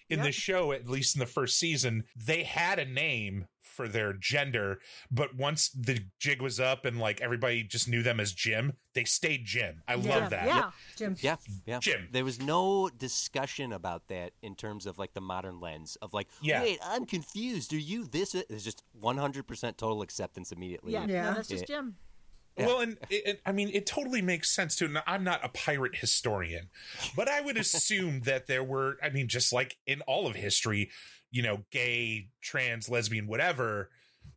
in 0.08 0.18
Yep. 0.18 0.26
the 0.26 0.32
show, 0.32 0.72
at 0.72 0.88
least 0.88 1.16
in 1.16 1.20
the 1.20 1.26
first 1.26 1.58
season, 1.58 2.04
they 2.14 2.44
had 2.44 2.78
a 2.78 2.84
name 2.84 3.46
for 3.70 3.88
their 3.88 4.12
gender, 4.12 4.80
but 5.10 5.34
once 5.36 5.70
the 5.70 6.00
jig 6.18 6.42
was 6.42 6.58
up 6.60 6.84
and 6.84 6.98
like 6.98 7.20
everybody 7.20 7.62
just 7.62 7.88
knew 7.88 8.02
them 8.02 8.20
as 8.20 8.32
Jim, 8.32 8.74
they 8.94 9.04
stayed 9.04 9.44
Jim. 9.44 9.82
I 9.88 9.94
Yeah, 9.94 10.16
love 10.18 10.30
that. 10.30 10.46
Yeah, 10.46 10.70
Jim, 10.96 11.16
Yeah, 11.20 11.36
yeah. 11.66 11.78
Jim. 11.78 12.08
There 12.10 12.24
was 12.24 12.40
no 12.40 12.88
discussion 12.88 13.72
about 13.72 14.08
that 14.08 14.32
in 14.42 14.54
terms 14.54 14.86
of 14.86 14.98
like 14.98 15.14
the 15.14 15.20
modern 15.20 15.60
lens 15.60 15.96
of 16.02 16.12
like, 16.12 16.28
Yeah. 16.42 16.62
wait, 16.62 16.78
I'm 16.84 17.06
confused. 17.06 17.72
Are 17.72 17.78
you 17.78 18.06
this? 18.06 18.34
It's 18.34 18.64
just 18.64 18.82
100% 19.00 19.76
total 19.76 20.02
acceptance 20.02 20.52
immediately. 20.52 20.92
yeah, 20.92 21.06
Yeah. 21.08 21.22
No, 21.24 21.34
that's 21.34 21.48
just 21.48 21.68
Yeah. 21.68 21.76
Jim. 21.76 21.96
Well, 22.56 22.80
and, 22.80 22.98
it, 23.08 23.40
I 23.46 23.52
mean, 23.52 23.70
it 23.72 23.86
totally 23.86 24.20
makes 24.20 24.50
sense 24.54 24.76
too. 24.76 24.84
And 24.86 25.00
I'm 25.06 25.24
not 25.24 25.42
a 25.42 25.48
pirate 25.48 25.96
historian, 25.96 26.68
but 27.16 27.26
I 27.28 27.40
would 27.40 27.56
assume 27.56 28.22
that 28.22 28.48
there 28.48 28.62
were, 28.64 28.98
I 29.02 29.08
mean, 29.08 29.28
just 29.28 29.50
like 29.52 29.78
in 29.86 30.02
all 30.02 30.26
of 30.26 30.34
history, 30.36 30.90
you 31.30 31.42
know, 31.42 31.64
gay, 31.70 32.28
trans, 32.40 32.88
lesbian, 32.88 33.26
whatever. 33.26 33.90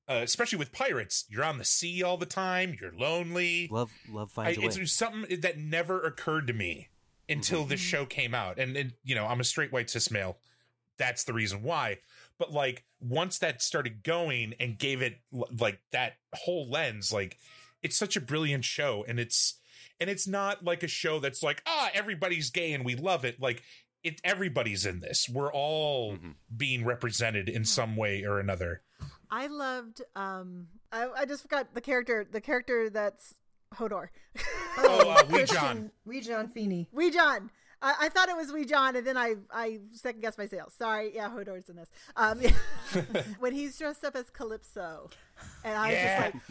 Uh, 0.08 0.20
especially 0.24 0.58
with 0.58 0.72
pirates, 0.74 1.26
you're 1.30 1.44
on 1.46 1.58
the 1.58 1.64
sea 1.64 2.04
all 2.04 2.18
the 2.18 2.26
time. 2.26 2.76
You're 2.80 2.92
lonely. 2.94 3.70
Love, 3.72 3.92
love 4.12 4.32
I, 4.38 4.54
finds 4.54 4.58
a 4.58 4.62
way. 4.62 4.68
it's 4.84 4.92
something 4.92 5.40
that 5.42 5.58
never 5.58 6.02
occurred 6.02 6.48
to 6.48 6.54
me 6.54 6.90
until 7.30 7.62
Mm-hmm. 7.62 7.70
this 7.70 7.80
show 7.80 8.06
came 8.06 8.36
out, 8.36 8.60
and, 8.60 8.76
and 8.76 8.94
you 9.04 9.16
know, 9.16 9.26
I'm 9.26 9.40
a 9.40 9.46
straight 9.46 9.72
white 9.72 9.90
cis 9.90 10.12
male. 10.12 10.38
That's 10.98 11.24
the 11.24 11.34
reason 11.34 11.64
why. 11.64 12.00
But 12.38 12.52
like 12.52 12.84
once 13.00 13.40
that 13.40 13.62
started 13.62 14.04
going 14.04 14.54
and 14.60 14.78
gave 14.78 15.02
it 15.02 15.20
like 15.32 15.80
that 15.92 16.14
whole 16.34 16.70
lens, 16.70 17.14
like 17.14 17.38
it's 17.82 17.98
such 17.98 18.16
a 18.18 18.22
brilliant 18.22 18.66
show, 18.66 19.06
and 19.08 19.20
it's 19.20 19.56
and 20.00 20.10
it's 20.10 20.28
not 20.28 20.66
like 20.66 20.84
a 20.84 20.88
show 20.88 21.20
that's 21.20 21.42
like 21.42 21.62
ah 21.66 21.90
everybody's 21.94 22.50
gay 22.50 22.74
and 22.74 22.84
we 22.84 22.96
love 22.96 23.24
it. 23.24 23.40
Like 23.40 23.64
it, 24.04 24.20
everybody's 24.24 24.86
in 24.86 25.00
this. 25.00 25.28
We're 25.30 25.52
all 25.52 26.14
Mhm. 26.18 26.36
being 26.56 26.84
represented 26.86 27.50
in 27.50 27.66
some 27.66 27.96
way 27.96 28.24
or 28.24 28.40
another. 28.40 28.82
I 29.32 29.48
loved. 29.48 30.02
Um, 30.16 30.68
I, 30.92 31.10
I 31.10 31.26
just 31.26 31.42
forgot 31.42 31.74
the 31.74 31.82
character. 31.82 32.26
The 32.30 32.42
character 32.42 32.90
that's 32.90 33.34
Hodor. 33.76 34.10
Oh, 34.78 35.10
uh, 35.10 35.24
Wee 35.30 35.38
Christian- 35.40 35.58
John. 35.58 35.92
Wee 36.06 36.22
John 36.22 36.48
Feeney. 36.50 36.88
Wee 36.92 37.10
John. 37.12 37.50
I, 37.82 37.96
I 38.02 38.10
thought 38.10 38.30
it 38.30 38.38
was 38.38 38.52
Wee 38.52 38.66
John, 38.66 38.96
and 38.96 39.06
then 39.06 39.18
I 39.18 39.36
I 39.52 39.80
second 39.94 40.22
guessed 40.22 40.38
myself. 40.38 40.74
Sorry, 40.78 41.12
yeah, 41.16 41.30
Hodor's 41.30 41.68
in 41.70 41.76
this. 41.76 41.90
Um, 42.16 42.40
when 43.40 43.54
he's 43.54 43.78
dressed 43.78 44.04
up 44.06 44.16
as 44.16 44.30
Calypso, 44.30 45.10
and 45.64 45.76
I 45.78 45.88
was 45.88 45.94
Yeah. 45.96 46.32
just 46.32 46.36
like, 46.36 46.44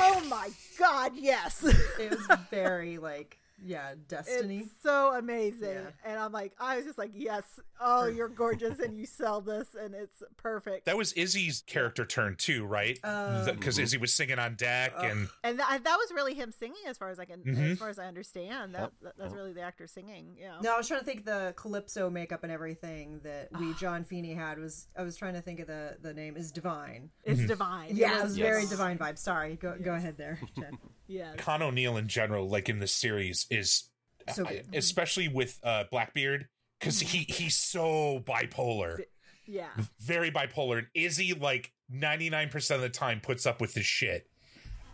oh 0.00 0.24
my 0.28 0.50
god, 0.78 1.12
yes, 1.16 1.62
It 1.98 2.10
was 2.10 2.26
very 2.50 2.98
like 2.98 3.38
yeah, 3.64 3.94
Destiny. 4.08 4.58
it's 4.58 4.82
so 4.82 5.14
amazing. 5.14 5.70
Yeah. 5.74 5.90
And 6.04 6.18
I'm 6.18 6.32
like, 6.32 6.52
I 6.58 6.76
was 6.76 6.84
just 6.84 6.98
like, 6.98 7.10
yes, 7.14 7.42
oh, 7.80 8.06
you're 8.06 8.28
gorgeous, 8.28 8.78
and 8.78 8.96
you 8.96 9.06
sell 9.20 9.40
this, 9.40 9.68
and 9.80 9.94
it's 9.94 10.22
perfect. 10.36 10.86
That 10.86 10.96
was 10.96 11.12
Izzy's 11.14 11.62
character 11.66 12.04
turn 12.04 12.36
too, 12.36 12.64
right? 12.64 12.98
Um, 13.04 13.44
Because 13.44 13.78
Izzy 13.78 13.98
was 13.98 14.12
singing 14.12 14.38
on 14.38 14.54
deck, 14.54 14.92
and 14.98 15.28
and 15.44 15.58
that, 15.58 15.84
that 15.84 15.96
was 15.96 16.10
really 16.14 16.34
him 16.34 16.52
singing, 16.52 16.82
as 16.86 16.98
far 16.98 17.10
as 17.10 17.18
I 17.18 17.24
can, 17.24 17.40
Mhm. 17.40 17.72
as 17.72 17.78
far 17.78 17.88
as 17.88 17.98
I 17.98 18.06
understand. 18.06 18.74
That, 18.74 18.92
that 19.02 19.14
that's 19.18 19.34
really 19.34 19.52
the 19.52 19.62
actor 19.62 19.86
singing. 19.86 20.36
Yeah. 20.38 20.58
No, 20.62 20.74
I 20.74 20.78
was 20.78 20.88
trying 20.88 21.00
to 21.00 21.06
think 21.06 21.24
the 21.24 21.54
Calypso 21.56 22.10
makeup 22.10 22.42
and 22.42 22.52
everything 22.52 23.20
that 23.24 23.48
Wee 23.58 23.74
John 23.78 24.04
Feeney 24.04 24.34
had 24.34 24.58
was 24.58 24.86
I 24.96 25.02
was 25.02 25.16
trying 25.16 25.34
to 25.34 25.40
think 25.42 25.60
of 25.60 25.66
the 25.66 25.96
the 26.00 26.14
name 26.14 26.36
is 26.36 26.52
Divine. 26.52 27.10
It's 27.24 27.44
divine. 27.46 27.96
Yeah, 27.96 28.16
it 28.16 28.20
It 28.20 28.22
was 28.24 28.36
very 28.38 28.66
divine 28.66 28.98
vibe. 28.98 29.18
Sorry, 29.18 29.56
go 29.56 29.76
go 29.82 29.94
ahead 29.94 30.16
there, 30.16 30.38
Jen. 30.56 30.78
Yes. 31.10 31.34
Con 31.38 31.60
O'Neill 31.60 31.96
in 31.96 32.06
general, 32.06 32.48
like 32.48 32.68
in 32.68 32.78
the 32.78 32.86
series, 32.86 33.44
is 33.50 33.90
So 34.34 34.46
I- 34.46 34.62
especially 34.72 35.28
with 35.28 35.58
uh, 35.62 35.84
Blackbeard 35.90 36.48
because 36.78 37.00
he 37.00 37.18
he's 37.28 37.56
so 37.56 38.20
bipolar, 38.20 39.04
Yeah. 39.46 39.68
very 39.98 40.30
bipolar. 40.30 40.78
And 40.78 40.86
Izzy, 40.94 41.34
like 41.34 41.72
ninety 41.88 42.30
nine 42.30 42.48
percent 42.48 42.76
of 42.76 42.82
the 42.82 42.96
time, 42.96 43.20
puts 43.20 43.44
up 43.46 43.60
with 43.60 43.74
this 43.74 43.86
shit. 43.86 44.30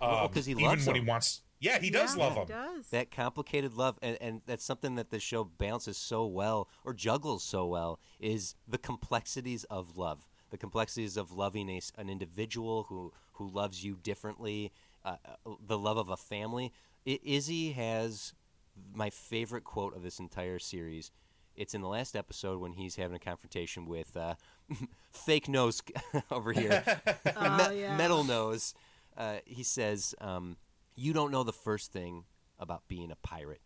Well, 0.01 0.25
Um, 0.27 0.33
'cause 0.33 0.47
he 0.47 0.53
even 0.53 0.65
loves 0.65 0.87
when 0.87 0.97
he 0.97 1.03
wants. 1.03 1.43
Yeah, 1.59 1.79
he 1.79 1.89
does 1.91 2.17
Yeah, 2.17 2.25
love 2.27 2.37
him. 2.37 2.47
does. 2.49 2.89
that 2.91 3.11
complicated 3.11 3.73
love 3.75 3.99
and, 4.03 4.19
and 4.21 4.43
that's 4.47 4.65
something 4.65 4.95
that 4.97 5.11
the 5.11 5.19
show 5.19 5.43
balances 5.45 5.97
so 5.97 6.27
well 6.27 6.69
or 6.85 6.93
juggles 6.93 7.43
so 7.43 7.67
well 7.67 7.99
is 8.21 8.55
the 8.69 8.77
complexities 8.79 9.65
of 9.65 9.97
love 9.97 10.29
the 10.51 10.59
complexities 10.59 11.17
of 11.17 11.33
loving 11.33 11.69
a 11.71 11.79
s 11.79 11.91
an 11.97 12.09
individual 12.11 12.85
who 12.85 13.11
who 13.33 13.49
loves 13.49 13.83
you 13.83 13.97
differently 13.97 14.71
uh, 15.05 15.17
uh, 15.25 15.55
the 15.67 15.79
love 15.79 15.97
of 15.97 16.11
a 16.11 16.17
family 16.17 16.73
I, 17.07 17.19
izzy 17.25 17.73
has 17.73 18.35
my 18.95 19.11
favorite 19.11 19.65
quote 19.65 19.97
of 19.97 20.03
this 20.03 20.19
entire 20.19 20.59
series 20.59 21.11
it's 21.55 21.73
in 21.75 21.81
the 21.81 21.89
last 21.89 22.15
episode 22.15 22.61
when 22.61 22.73
he's 22.73 22.97
having 22.97 23.17
a 23.17 23.19
confrontation 23.19 23.87
with 23.87 24.15
uh, 24.17 24.35
fake 25.11 25.49
nose 25.49 25.83
over 26.31 26.53
here 26.53 26.83
Oh, 27.37 27.69
Me- 27.71 27.81
yeah. 27.81 27.97
metal 27.97 28.25
nose 28.25 28.75
uh, 29.17 29.37
he 29.47 29.63
says 29.63 30.15
um, 30.21 30.57
you 30.95 31.13
don't 31.13 31.31
know 31.31 31.43
the 31.45 31.53
first 31.53 31.93
thing 31.93 32.25
about 32.59 32.83
being 32.89 33.11
a 33.11 33.17
pirate 33.17 33.61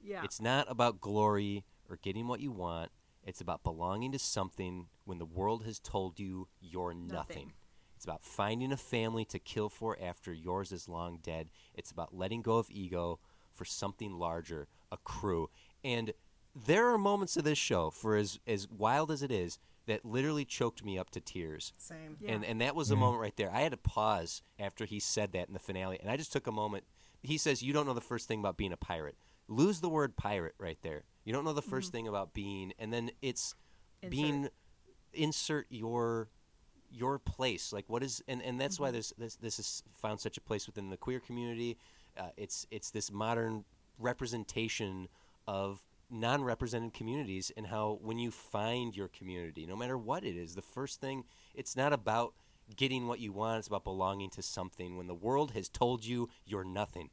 Yeah. 0.00 0.22
it's 0.24 0.40
not 0.40 0.70
about 0.70 1.00
glory 1.00 1.64
or 1.90 1.96
getting 2.00 2.26
what 2.28 2.40
you 2.40 2.50
want. 2.52 2.90
It's 3.24 3.40
about 3.40 3.62
belonging 3.62 4.12
to 4.12 4.18
something 4.18 4.86
when 5.04 5.18
the 5.18 5.24
world 5.26 5.64
has 5.64 5.78
told 5.78 6.18
you 6.18 6.48
you're 6.60 6.94
nothing. 6.94 7.12
Nothing. 7.12 7.52
It's 7.96 8.04
about 8.04 8.24
finding 8.24 8.72
a 8.72 8.76
family 8.76 9.24
to 9.26 9.38
kill 9.38 9.68
for 9.68 9.96
after 10.02 10.32
yours 10.32 10.72
is 10.72 10.88
long 10.88 11.18
dead. 11.22 11.50
It's 11.74 11.90
about 11.92 12.14
letting 12.14 12.42
go 12.42 12.56
of 12.56 12.68
ego 12.70 13.20
for 13.54 13.64
something 13.64 14.18
larger, 14.18 14.68
a 14.90 14.96
crew. 14.96 15.50
And 15.84 16.12
there 16.54 16.88
are 16.88 16.98
moments 16.98 17.36
of 17.36 17.44
this 17.44 17.58
show, 17.58 17.90
for 17.90 18.16
as, 18.16 18.38
as 18.46 18.68
wild 18.68 19.10
as 19.10 19.22
it 19.22 19.30
is, 19.30 19.58
that 19.86 20.04
literally 20.04 20.44
choked 20.44 20.84
me 20.84 20.98
up 20.98 21.10
to 21.10 21.20
tears. 21.20 21.72
Same. 21.76 22.16
Yeah. 22.20 22.32
And 22.32 22.44
and 22.44 22.60
that 22.60 22.76
was 22.76 22.90
a 22.90 22.94
mm-hmm. 22.94 23.00
moment 23.00 23.20
right 23.20 23.36
there. 23.36 23.50
I 23.52 23.62
had 23.62 23.72
to 23.72 23.78
pause 23.78 24.42
after 24.58 24.84
he 24.84 25.00
said 25.00 25.32
that 25.32 25.48
in 25.48 25.54
the 25.54 25.60
finale, 25.60 25.98
and 26.00 26.08
I 26.08 26.16
just 26.16 26.32
took 26.32 26.46
a 26.46 26.52
moment. 26.52 26.84
He 27.22 27.36
says, 27.36 27.62
"You 27.62 27.72
don't 27.72 27.86
know 27.86 27.94
the 27.94 28.00
first 28.00 28.28
thing 28.28 28.38
about 28.38 28.56
being 28.56 28.72
a 28.72 28.76
pirate. 28.76 29.16
Lose 29.48 29.80
the 29.80 29.88
word 29.88 30.16
pirate 30.16 30.54
right 30.58 30.78
there. 30.82 31.02
You 31.24 31.32
don't 31.32 31.44
know 31.44 31.52
the 31.52 31.62
1st 31.62 31.66
mm-hmm. 31.66 31.90
thing 31.90 32.08
about 32.08 32.34
being, 32.34 32.72
and 32.78 32.92
then 32.92 33.10
it's 33.20 33.54
being 34.08 34.48
insert 35.12 35.66
your 35.68 36.28
your 36.90 37.18
place. 37.18 37.72
Like 37.72 37.84
what 37.88 38.02
is, 38.02 38.22
and 38.28 38.42
and 38.42 38.60
that's 38.60 38.78
why 38.80 38.88
mm-hmm. 38.88 38.96
this 38.96 39.12
this 39.18 39.36
this 39.36 39.56
has 39.58 39.82
found 39.94 40.20
such 40.20 40.36
a 40.36 40.40
place 40.40 40.66
within 40.66 40.90
the 40.90 40.96
queer 40.96 41.20
community. 41.20 41.78
Uh, 42.18 42.28
it's 42.36 42.66
it's 42.70 42.90
this 42.90 43.10
modern 43.10 43.64
representation 43.98 45.08
of 45.46 45.84
non-represented 46.10 46.92
communities 46.92 47.50
and 47.56 47.66
how 47.66 47.98
when 48.02 48.18
you 48.18 48.30
find 48.30 48.94
your 48.94 49.08
community 49.08 49.64
no 49.64 49.74
matter 49.74 49.96
what 49.96 50.24
it 50.24 50.36
is 50.36 50.54
the 50.54 50.60
first 50.60 51.00
thing 51.00 51.24
it's 51.54 51.74
not 51.74 51.90
about 51.90 52.34
getting 52.76 53.06
what 53.06 53.20
you 53.20 53.32
want 53.32 53.58
it's 53.58 53.68
about 53.68 53.84
belonging 53.84 54.30
to 54.30 54.42
something. 54.42 54.96
When 54.96 55.06
the 55.06 55.14
world 55.14 55.52
has 55.52 55.68
told 55.68 56.04
you 56.04 56.28
you're 56.44 56.64
nothing. 56.64 57.10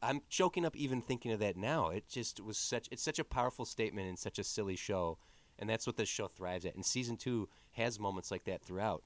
I'm 0.00 0.22
choking 0.28 0.64
up 0.64 0.76
even 0.76 1.02
thinking 1.02 1.32
of 1.32 1.40
that 1.40 1.56
now. 1.56 1.88
It 1.88 2.08
just 2.08 2.40
was 2.40 2.56
such 2.56 2.88
it's 2.90 3.02
such 3.02 3.18
a 3.18 3.24
powerful 3.24 3.64
statement 3.64 4.08
in 4.08 4.16
such 4.16 4.38
a 4.38 4.44
silly 4.44 4.76
show. 4.76 5.18
And 5.58 5.68
that's 5.68 5.86
what 5.86 5.96
this 5.96 6.08
show 6.08 6.28
thrives 6.28 6.64
at. 6.64 6.76
And 6.76 6.84
season 6.84 7.16
two 7.16 7.48
has 7.72 7.98
moments 7.98 8.30
like 8.30 8.44
that 8.44 8.62
throughout 8.62 9.02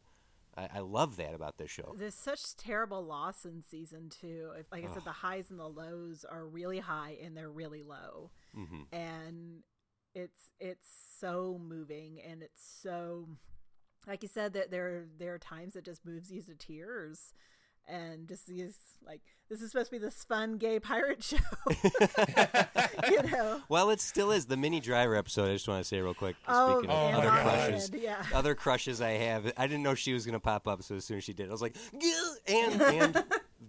i, 0.57 0.69
I 0.75 0.79
love 0.81 1.17
that 1.17 1.35
about 1.35 1.59
this 1.59 1.71
show. 1.71 1.95
There's 1.99 2.15
such 2.15 2.57
terrible 2.57 3.05
loss 3.05 3.45
in 3.45 3.63
season 3.63 4.09
two. 4.11 4.51
If, 4.59 4.67
like 4.73 4.85
I 4.85 4.93
said, 4.93 5.05
the 5.05 5.13
highs 5.13 5.51
and 5.51 5.59
the 5.59 5.69
lows 5.69 6.25
are 6.29 6.47
really 6.47 6.79
high 6.79 7.17
and 7.23 7.37
they're 7.37 7.51
really 7.51 7.83
low, 7.83 8.31
hmm 8.55 8.83
and 8.93 9.63
it's 10.15 10.51
it's 10.61 10.89
so 11.19 11.59
moving 11.63 12.21
and 12.21 12.43
it's 12.43 12.63
so, 12.83 13.29
like 14.07 14.23
you 14.23 14.29
said, 14.29 14.53
that 14.53 14.71
there 14.71 15.07
there 15.19 15.35
are 15.35 15.39
times 15.39 15.75
that 15.75 15.85
just 15.85 16.05
moves 16.05 16.31
you 16.31 16.43
to 16.43 16.55
tears, 16.55 17.33
and 17.89 18.29
just 18.29 18.47
these 18.47 18.77
like 19.07 19.21
this 19.49 19.61
is 19.61 19.71
supposed 19.73 19.91
to 19.91 19.99
be 19.99 19.99
this 19.99 20.25
fun 20.25 20.57
gay 20.57 20.79
pirate 20.81 21.23
show, 21.23 21.37
you 23.11 23.23
know. 23.25 23.61
well 23.69 23.91
it 23.91 24.01
still 24.01 24.31
is 24.31 24.47
the 24.47 24.57
Minnie 24.57 24.81
Driver 24.81 25.15
episode 25.17 25.51
i 25.51 25.53
just 25.53 25.69
want 25.69 25.83
to 25.83 25.89
say 25.89 26.01
real 26.01 26.15
quick 26.15 26.37
Oh, 26.49 26.79
speaking 26.79 26.91
of 26.91 27.15
other 27.15 27.29
crushes 27.31 27.91
yeah. 27.95 28.23
other 28.35 28.55
crushes 28.55 29.01
I 29.01 29.11
have. 29.11 29.53
I 29.57 29.67
didn't 29.67 29.83
know 29.83 29.95
she 29.95 30.13
was 30.13 30.25
going 30.25 30.35
to 30.35 30.41
pop 30.41 30.67
up, 30.69 30.83
so 30.83 30.95
as 30.97 31.05
soon 31.05 31.19
as 31.19 31.25
she 31.25 31.33
did, 31.33 31.49
I 31.49 31.53
was 31.53 31.63
like, 31.63 31.77
and 32.47 32.81
and 32.83 33.25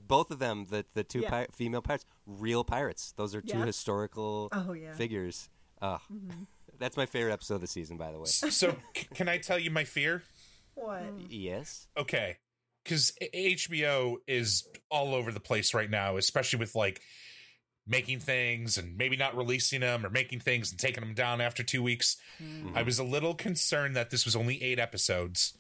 both 0.08 0.32
of 0.32 0.40
them, 0.40 0.68
the 0.70 0.86
the 0.94 1.04
two 1.04 1.20
Yeah. 1.22 1.30
pi- 1.30 1.48
female 1.52 1.82
pirates, 1.82 2.06
real 2.26 2.64
pirates. 2.64 3.14
Those 3.18 3.36
are 3.36 3.42
two 3.42 3.58
Yes. 3.58 3.68
historical 3.68 4.50
Oh, 4.52 4.74
yeah. 4.74 4.94
figures. 4.94 5.50
Oh, 5.82 6.00
Mm-hmm. 6.12 6.44
that's 6.80 6.98
my 6.98 7.06
favorite 7.06 7.34
episode 7.34 7.56
of 7.56 7.62
the 7.62 7.68
season, 7.68 7.98
by 7.98 8.12
the 8.12 8.20
way. 8.20 8.26
So, 8.26 8.76
c- 8.96 9.08
can 9.14 9.28
I 9.28 9.38
tell 9.38 9.60
you 9.60 9.72
my 9.72 9.84
fear? 9.84 10.24
What? 10.76 11.04
yes. 11.30 11.88
okay 11.98 12.38
because 12.84 13.12
hbo 13.34 14.18
is 14.28 14.68
all 14.90 15.16
over 15.16 15.32
the 15.32 15.40
place 15.40 15.74
right 15.74 15.90
now 15.90 16.18
especially 16.18 16.60
with 16.60 16.76
like 16.76 17.02
making 17.86 18.20
things 18.20 18.78
and 18.78 18.98
maybe 18.98 19.18
not 19.18 19.36
releasing 19.36 19.82
them 19.82 20.06
or 20.06 20.10
making 20.10 20.40
things 20.40 20.72
and 20.72 20.80
taking 20.80 21.02
them 21.02 21.14
down 21.14 21.42
after 21.42 21.64
two 21.64 21.84
weeks. 21.84 22.16
I 22.74 22.82
was 22.82 22.98
a 22.98 23.04
little 23.04 23.34
concerned 23.34 23.98
that 23.98 24.10
this 24.10 24.24
was 24.24 24.38
only 24.38 24.62
eight 24.64 24.80
episodes 24.80 25.58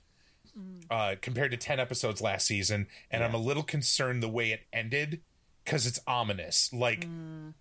uh, 0.90 1.16
compared 1.22 1.52
to 1.52 1.58
10 1.58 1.80
episodes 1.80 2.22
last 2.22 2.46
season 2.46 2.88
and 3.10 3.24
i'm 3.24 3.34
a 3.34 3.40
little 3.40 3.64
concerned 3.64 4.22
the 4.22 4.30
way 4.30 4.52
it 4.52 4.62
ended 4.72 5.22
because 5.66 5.88
it's 5.88 6.00
ominous. 6.06 6.72
Like 6.74 7.08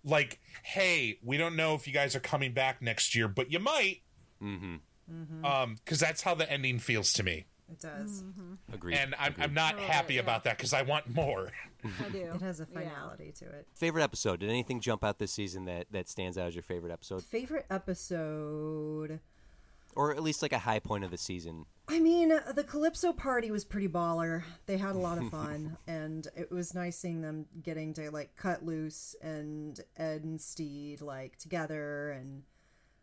like 0.03 0.39
hey 0.63 1.17
we 1.23 1.37
don't 1.37 1.55
know 1.55 1.73
if 1.73 1.87
you 1.87 1.93
guys 1.93 2.15
are 2.15 2.19
coming 2.19 2.53
back 2.53 2.81
next 2.81 3.15
year 3.15 3.27
but 3.27 3.51
you 3.51 3.59
might. 3.59 4.01
Mm-hmm. 4.41 5.45
um 5.45 5.75
because 5.83 5.99
that's 5.99 6.21
how 6.21 6.35
the 6.35 6.49
ending 6.51 6.79
feels 6.79 7.13
to 7.13 7.23
me 7.23 7.45
It 7.73 7.79
does. 7.79 8.23
Mm-hmm. 8.23 8.73
Agreed. 8.73 8.95
and 8.97 9.15
I'm, 9.19 9.31
Agreed. 9.33 9.43
I'm 9.43 9.53
not 9.53 9.75
Oh, 9.77 9.81
happy 9.81 10.13
yeah. 10.15 10.21
about 10.21 10.43
that 10.45 10.57
because 10.57 10.73
I 10.73 10.81
want 10.83 11.13
more. 11.13 11.51
I 11.83 12.09
do. 12.09 12.31
It 12.35 12.41
has 12.41 12.59
a 12.59 12.67
Yeah. 12.71 12.79
finality 12.79 13.31
to 13.39 13.45
it. 13.45 13.67
favorite 13.73 14.03
episode. 14.03 14.39
Did 14.39 14.49
anything 14.49 14.79
jump 14.79 15.03
out 15.03 15.19
this 15.19 15.31
season 15.31 15.65
that 15.65 15.87
that 15.91 16.07
stands 16.07 16.37
out 16.37 16.47
as 16.47 16.55
your 16.55 16.63
favorite 16.63 16.91
episode, 16.91 17.23
Favorite 17.23 17.65
episode? 17.69 19.19
or 19.95 20.11
at 20.11 20.23
least 20.23 20.41
like 20.41 20.53
a 20.53 20.59
high 20.59 20.79
point 20.79 21.03
of 21.03 21.11
the 21.11 21.17
season? 21.17 21.65
I 21.87 21.99
mean, 21.99 22.29
the 22.55 22.63
Calypso 22.63 23.13
party 23.13 23.51
was 23.51 23.63
pretty 23.63 23.87
baller. 23.87 24.41
They 24.65 24.77
had 24.77 24.95
a 24.95 24.97
lot 24.97 25.19
of 25.19 25.29
fun, 25.29 25.77
and 25.87 26.27
it 26.35 26.49
was 26.51 26.73
nice 26.73 26.97
seeing 26.97 27.21
them 27.21 27.45
getting 27.61 27.93
to 27.95 28.09
like 28.09 28.35
cut 28.35 28.65
loose 28.65 29.15
and 29.21 29.79
Ed 29.97 30.23
and 30.23 30.41
Stede 30.41 31.01
like 31.01 31.37
together, 31.37 32.09
and 32.11 32.41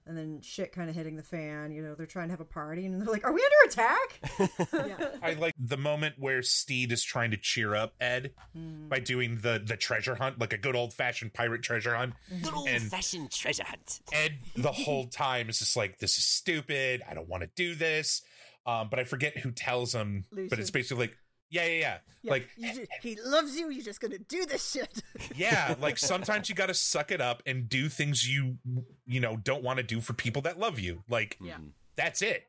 and 0.07 0.16
then 0.16 0.40
shit 0.42 0.73
kind 0.73 0.88
of 0.90 0.97
hitting 0.97 1.16
the 1.16 1.23
fan. 1.23 1.71
You 1.73 1.83
know, 1.83 1.95
they're 1.95 2.07
trying 2.07 2.28
to 2.28 2.33
have 2.33 2.40
a 2.40 2.45
party, 2.45 2.87
and 2.87 3.00
they're 3.00 3.09
like, 3.12 3.25
"Are 3.25 3.33
we 3.33 3.42
under 3.42 3.73
attack?" 3.73 4.69
yeah. 4.99 5.09
I 5.23 5.35
like 5.35 5.54
the 5.59 5.76
moment 5.76 6.16
where 6.19 6.42
Stede 6.42 6.92
is 6.92 7.02
trying 7.02 7.30
to 7.33 7.37
cheer 7.37 7.75
up 7.75 7.95
Ed 8.00 8.33
Hmm. 8.54 8.88
by 8.88 8.99
doing 9.00 9.38
the 9.42 9.62
the 9.64 9.76
treasure 9.76 10.14
hunt, 10.16 10.38
like 10.38 10.52
a 10.52 10.59
good 10.59 10.75
old 10.76 10.92
fashioned 10.95 11.33
pirate 11.35 11.62
treasure 11.62 11.95
hunt. 11.95 12.14
Good 12.42 12.54
old 12.54 12.69
And- 12.69 12.83
fashioned 12.90 13.30
treasure 13.30 13.64
hunt. 13.64 14.00
Ed 14.12 14.38
the 14.57 14.73
whole 14.73 15.07
time 15.07 15.49
is 15.49 15.59
just 15.61 15.76
like, 15.76 15.99
"This 15.99 16.19
is 16.19 16.25
stupid. 16.25 17.02
I 17.09 17.14
don't 17.14 17.28
want 17.28 17.42
to 17.42 17.50
do 17.54 17.75
this." 17.75 18.23
Um, 18.66 18.88
but 18.90 18.99
I 18.99 19.04
forget 19.04 19.38
who 19.38 19.50
tells 19.52 19.95
him. 19.95 20.25
But 20.30 20.59
it's 20.59 20.71
basically 20.71 21.07
like, 21.07 21.16
"Yeah, 21.50 21.66
yeah, 21.66 21.78
yeah." 21.80 21.99
Yeah, 22.23 22.30
Like, 22.30 22.49
you 22.57 22.75
ju- 22.75 22.87
he 23.02 23.16
loves 23.25 23.57
you. 23.57 23.71
You're 23.71 23.85
just 23.85 24.00
gonna 24.00 24.19
do 24.19 24.45
this 24.47 24.71
shit. 24.73 25.02
yeah, 25.35 25.75
like 25.80 25.97
sometimes 25.99 26.49
you 26.49 26.54
got 26.54 26.66
to 26.66 26.75
suck 26.75 27.11
it 27.11 27.21
up 27.21 27.42
and 27.47 27.69
do 27.69 27.88
things 27.88 28.28
you 28.28 28.59
you 29.07 29.21
know 29.21 29.37
don't 29.37 29.62
want 29.62 29.78
to 29.78 29.83
do 29.83 30.00
for 30.00 30.12
people 30.12 30.42
that 30.42 30.59
love 30.59 30.78
you. 30.78 31.02
Like, 31.09 31.38
Yeah. 31.40 31.57
that's 31.97 32.21
it. 32.23 32.45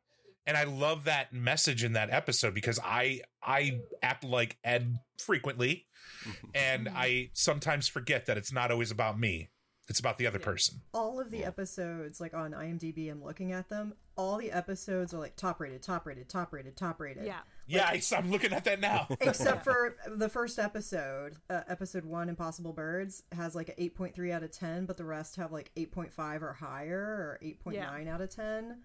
And 0.45 0.57
I 0.57 0.63
love 0.65 1.05
that 1.05 1.31
message 1.33 1.83
in 1.83 1.93
that 1.93 2.09
episode 2.09 2.53
because 2.53 2.79
I 2.83 3.21
I 3.41 3.79
act 4.03 4.23
like 4.25 4.57
Ed 4.63 4.97
frequently, 5.19 5.85
and 6.55 6.89
I 6.89 7.29
sometimes 7.33 7.87
forget 7.87 8.25
that 8.25 8.37
it's 8.37 8.51
not 8.51 8.71
always 8.71 8.91
about 8.91 9.17
me. 9.19 9.49
It's 9.87 9.99
about 9.99 10.17
the 10.17 10.27
other 10.27 10.39
person. 10.39 10.81
all 10.93 11.19
of 11.19 11.31
the 11.31 11.43
episodes, 11.43 12.21
like 12.21 12.33
on 12.33 12.51
IMDb, 12.51 13.11
I'm 13.11 13.23
looking 13.23 13.51
at 13.51 13.67
them. 13.69 13.93
All 14.15 14.37
the 14.37 14.51
episodes 14.51 15.13
are 15.13 15.17
like 15.17 15.35
top 15.35 15.59
rated, 15.59 15.81
top 15.81 16.05
rated, 16.05 16.29
top 16.29 16.53
rated, 16.53 16.77
top 16.77 16.99
rated. 17.01 17.25
yeah. 17.25 17.39
Yeah, 17.67 17.85
I, 17.87 18.01
I'm 18.17 18.29
looking 18.31 18.51
at 18.53 18.65
that 18.65 18.79
now. 18.81 19.07
Except 19.21 19.63
for 19.63 19.95
the 20.07 20.27
first 20.27 20.59
episode, 20.59 21.37
uh, 21.49 21.61
episode 21.69 22.03
one, 22.05 22.27
Impossible 22.27 22.73
Birds, 22.73 23.23
has 23.31 23.55
like 23.55 23.69
an 23.69 23.75
8.3 23.77 24.31
out 24.31 24.43
of 24.43 24.51
10, 24.51 24.85
but 24.85 24.97
the 24.97 25.05
rest 25.05 25.37
have 25.37 25.51
like 25.53 25.71
8.5 25.77 26.41
or 26.41 26.53
higher 26.53 26.99
or 26.99 27.39
8.9 27.41 28.07
out 28.09 28.19
of 28.21 28.29
10. 28.29 28.77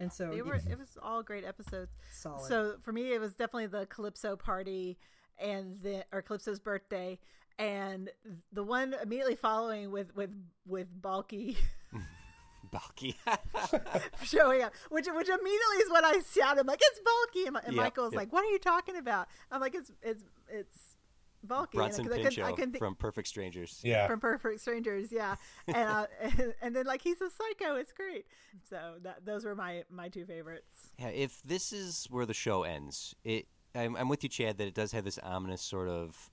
And 0.00 0.12
so, 0.12 0.30
They 0.30 0.36
yeah, 0.36 0.42
were. 0.42 0.54
It 0.56 0.78
was 0.78 0.98
all 1.02 1.22
great 1.22 1.44
episodes. 1.44 1.90
solid. 2.12 2.46
So 2.48 2.76
for 2.82 2.92
me, 2.92 3.12
it 3.12 3.20
was 3.20 3.32
definitely 3.32 3.66
the 3.68 3.86
Calypso 3.86 4.36
party 4.36 4.98
and 5.38 5.80
the 5.82 6.04
or 6.12 6.20
Calypso's 6.22 6.58
birthday, 6.60 7.18
and 7.58 8.10
the 8.52 8.62
one 8.64 8.94
immediately 9.02 9.36
following 9.36 9.90
with 9.90 10.14
with 10.14 10.30
with 10.66 10.88
Balki 11.00 11.56
Balki. 12.72 13.14
showing 14.24 14.62
up, 14.62 14.72
which 14.90 15.06
which 15.12 15.28
immediately 15.28 15.76
is 15.82 15.90
when 15.90 16.04
I 16.04 16.20
shouted, 16.34 16.60
I'm 16.60 16.66
like, 16.66 16.80
"It's 16.82 17.00
Balki 17.00 17.46
And, 17.48 17.56
and 17.64 17.74
Yep, 17.74 17.82
Michael's 17.82 18.12
yep. 18.12 18.18
like, 18.20 18.32
"What 18.32 18.44
are 18.44 18.50
you 18.50 18.58
talking 18.58 18.96
about?" 18.96 19.28
I'm 19.50 19.60
like, 19.60 19.74
"It's 19.74 19.90
it's 20.02 20.22
it's 20.48 20.78
Balki." 21.46 21.72
And 21.72 21.82
I 21.82 21.86
Bronson 21.86 22.04
couldn't- 22.04 22.20
I 22.20 22.22
couldn't- 22.28 22.44
I 22.44 22.50
couldn't 22.52 22.72
think- 22.72 22.78
from 22.78 22.94
Perfect 22.94 23.26
Strangers. 23.28 23.80
Yeah. 23.82 24.06
from 24.06 24.20
Perfect 24.20 24.60
Strangers, 24.60 25.10
yeah, 25.10 25.34
and, 25.66 25.76
uh, 25.76 26.06
and 26.20 26.54
and 26.62 26.76
then 26.76 26.86
like 26.86 27.02
he's 27.02 27.20
a 27.20 27.28
psycho. 27.30 27.74
It's 27.76 27.92
great. 27.92 28.26
So 28.68 28.96
that 29.02 29.24
those 29.24 29.44
were 29.44 29.56
my 29.56 29.84
my 29.90 30.08
two 30.08 30.24
favorites. 30.26 30.92
Yeah, 30.98 31.08
if 31.08 31.42
this 31.42 31.72
is 31.72 32.06
where 32.08 32.26
the 32.26 32.34
show 32.34 32.62
ends, 32.62 33.14
it 33.24 33.46
I'm, 33.74 33.96
I'm 33.96 34.08
with 34.08 34.22
you, 34.22 34.28
Chad, 34.28 34.58
that 34.58 34.68
it 34.68 34.74
does 34.74 34.92
have 34.92 35.04
this 35.04 35.18
ominous 35.22 35.62
sort 35.62 35.88
of 35.88 36.30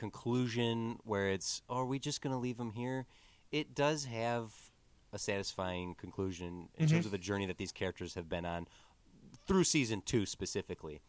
conclusion 0.00 0.98
where 1.04 1.28
it's, 1.28 1.60
oh, 1.68 1.80
are 1.80 1.84
we 1.84 1.98
just 1.98 2.22
going 2.22 2.32
to 2.32 2.38
leave 2.38 2.58
him 2.58 2.72
here? 2.72 3.06
It 3.52 3.74
does 3.74 4.06
have 4.06 4.50
a 5.12 5.18
satisfying 5.18 5.94
conclusion 5.94 6.70
in 6.76 6.88
terms 6.88 7.00
mm-hmm. 7.00 7.06
of 7.08 7.12
the 7.12 7.18
journey 7.18 7.44
that 7.46 7.58
these 7.58 7.70
characters 7.70 8.14
have 8.14 8.28
been 8.28 8.46
on 8.46 8.66
through 9.46 9.64
season 9.64 10.02
two 10.04 10.24
specifically. 10.24 11.02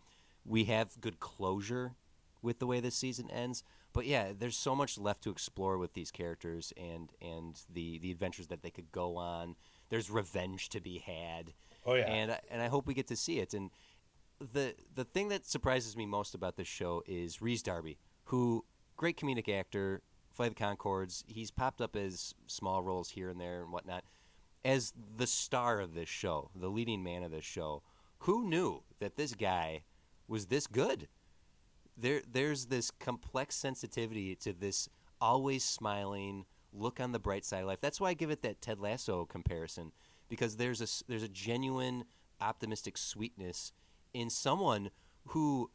We 0.45 0.65
have 0.65 0.99
good 0.99 1.19
closure 1.21 1.93
with 2.41 2.59
the 2.59 2.67
way 2.67 2.81
this 2.81 2.95
season 2.95 3.31
ends, 3.31 3.63
but 3.93 4.05
yeah, 4.05 4.33
there's 4.37 4.57
so 4.57 4.75
much 4.75 4.97
left 4.97 5.23
to 5.23 5.29
explore 5.29 5.77
with 5.77 5.93
these 5.93 6.11
characters 6.11 6.73
and 6.75 7.11
and 7.21 7.61
the 7.71 7.99
the 7.99 8.11
adventures 8.11 8.47
that 8.47 8.63
they 8.63 8.71
could 8.71 8.91
go 8.91 9.17
on. 9.17 9.55
There's 9.89 10.09
revenge 10.09 10.69
to 10.69 10.81
be 10.81 10.97
had. 10.97 11.53
Oh, 11.85 11.93
yeah. 11.93 12.05
and 12.05 12.31
I- 12.31 12.41
and 12.49 12.61
I 12.61 12.67
hope 12.67 12.87
we 12.87 12.93
get 12.93 13.07
to 13.07 13.15
see 13.15 13.39
it. 13.39 13.53
And 13.53 13.69
the 14.39 14.75
the 14.95 15.05
thing 15.05 15.29
that 15.29 15.45
surprises 15.45 15.95
me 15.95 16.05
most 16.05 16.33
about 16.33 16.55
this 16.55 16.67
show 16.67 17.03
is 17.05 17.41
Rhys 17.41 17.61
Darby, 17.61 17.97
who 18.25 18.65
great 19.01 19.17
comedic 19.17 19.49
actor, 19.49 20.03
of 20.39 20.49
the 20.49 20.55
Conchords. 20.55 21.23
He's 21.25 21.49
popped 21.49 21.81
up 21.81 21.95
as 21.95 22.35
small 22.45 22.83
roles 22.83 23.09
here 23.09 23.29
and 23.29 23.41
there 23.41 23.63
and 23.63 23.71
whatnot. 23.71 24.03
As 24.63 24.93
the 25.17 25.25
star 25.25 25.79
of 25.79 25.95
this 25.95 26.07
show, 26.07 26.51
the 26.55 26.69
leading 26.69 27.03
man 27.03 27.23
of 27.23 27.31
this 27.31 27.43
show, 27.43 27.81
who 28.19 28.47
knew 28.47 28.83
that 28.99 29.15
this 29.15 29.33
guy 29.33 29.85
was 30.27 30.45
this 30.45 30.67
good? 30.67 31.07
There, 31.97 32.21
there's 32.31 32.67
this 32.67 32.91
complex 32.91 33.55
sensitivity 33.55 34.35
to 34.35 34.53
this 34.53 34.87
always 35.19 35.63
smiling 35.63 36.45
look 36.71 36.99
on 36.99 37.11
the 37.11 37.19
bright 37.19 37.43
side 37.43 37.61
of 37.61 37.67
life. 37.67 37.81
That's 37.81 37.99
why 37.99 38.09
I 38.09 38.13
give 38.13 38.29
it 38.29 38.43
that 38.43 38.61
Ted 38.61 38.79
Lasso 38.79 39.25
comparison 39.25 39.93
because 40.29 40.57
there's 40.57 40.79
a 40.79 40.87
there's 41.07 41.23
a 41.23 41.27
genuine 41.27 42.05
optimistic 42.39 42.97
sweetness 42.97 43.73
in 44.13 44.29
someone 44.29 44.91
who 45.29 45.71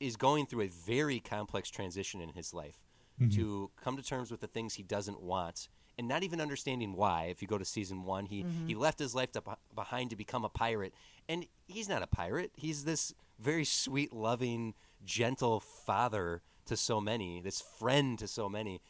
is 0.00 0.16
going 0.16 0.46
through 0.46 0.62
a 0.62 0.68
very 0.68 1.20
complex 1.20 1.70
transition 1.70 2.20
in 2.20 2.30
his 2.30 2.52
life 2.52 2.84
mm-hmm. 3.20 3.30
to 3.36 3.70
come 3.82 3.96
to 3.96 4.02
terms 4.02 4.30
with 4.30 4.40
the 4.40 4.46
things 4.46 4.74
he 4.74 4.82
doesn't 4.82 5.20
want 5.20 5.68
and 5.98 6.06
not 6.06 6.22
even 6.22 6.40
understanding 6.40 6.94
why. 6.94 7.24
If 7.30 7.40
you 7.40 7.48
go 7.48 7.58
to 7.58 7.64
season 7.64 8.04
one 8.04 8.26
he, 8.26 8.36
he 8.36 8.42
mm-hmm. 8.42 8.80
left 8.80 8.98
his 8.98 9.14
life 9.14 9.32
to, 9.32 9.42
behind 9.74 10.10
to 10.10 10.16
become 10.16 10.44
a 10.44 10.48
pirate. 10.48 10.92
And 11.28 11.46
he's 11.66 11.88
not 11.88 12.02
a 12.02 12.06
pirate. 12.06 12.52
He's 12.54 12.84
this 12.84 13.14
very 13.38 13.64
sweet 13.64 14.12
loving 14.12 14.74
gentle 15.04 15.60
father 15.60 16.42
to 16.66 16.76
so 16.76 17.00
many 17.00 17.40
this 17.40 17.60
friend 17.60 18.18
to 18.18 18.28
so 18.28 18.48
many. 18.48 18.80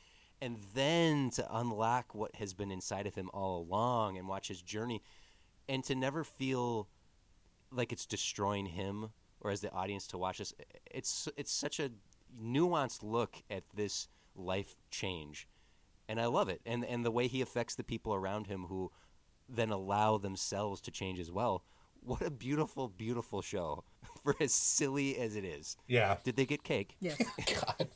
And 0.40 0.58
then 0.74 1.30
to 1.30 1.46
unlock 1.56 2.14
what 2.14 2.34
has 2.36 2.52
been 2.52 2.70
inside 2.70 3.06
of 3.06 3.14
him 3.14 3.30
all 3.32 3.58
along 3.58 4.18
and 4.18 4.28
watch 4.28 4.48
his 4.48 4.60
journey 4.60 5.02
and 5.68 5.82
to 5.84 5.94
never 5.94 6.24
feel 6.24 6.88
like 7.72 7.92
it's 7.92 8.06
destroying 8.06 8.66
him 8.66 9.10
or 9.46 9.50
as 9.52 9.60
the 9.60 9.70
audience 9.72 10.06
to 10.08 10.18
watch 10.18 10.38
this 10.38 10.52
it's 10.90 11.28
it's 11.36 11.52
such 11.52 11.78
a 11.78 11.90
nuanced 12.42 13.02
look 13.02 13.36
at 13.48 13.62
this 13.74 14.08
life 14.34 14.76
change 14.90 15.46
and 16.08 16.20
I 16.20 16.26
love 16.26 16.48
it 16.48 16.60
and 16.66 16.84
and 16.84 17.04
the 17.04 17.10
way 17.12 17.28
he 17.28 17.40
affects 17.40 17.74
the 17.76 17.84
people 17.84 18.12
around 18.12 18.48
him 18.48 18.64
who 18.64 18.90
then 19.48 19.70
allow 19.70 20.18
themselves 20.18 20.80
to 20.82 20.90
change 20.90 21.20
as 21.20 21.30
well 21.30 21.62
what 22.00 22.22
a 22.22 22.30
beautiful 22.30 22.88
beautiful 22.88 23.40
show 23.40 23.84
for 24.24 24.34
as 24.40 24.52
silly 24.52 25.16
as 25.16 25.36
it 25.36 25.44
is 25.44 25.76
Yeah. 25.86 26.16
did 26.24 26.36
they 26.36 26.44
get 26.46 26.64
cake 26.64 26.96
yes. 27.00 27.16
God. 27.46 27.88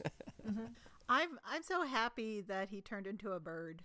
Mm-hmm. 0.48 0.64
I'm 1.08 1.30
I'm 1.44 1.62
so 1.64 1.82
happy 1.84 2.40
that 2.42 2.68
he 2.70 2.80
turned 2.80 3.08
into 3.08 3.32
a 3.32 3.40
bird. 3.40 3.82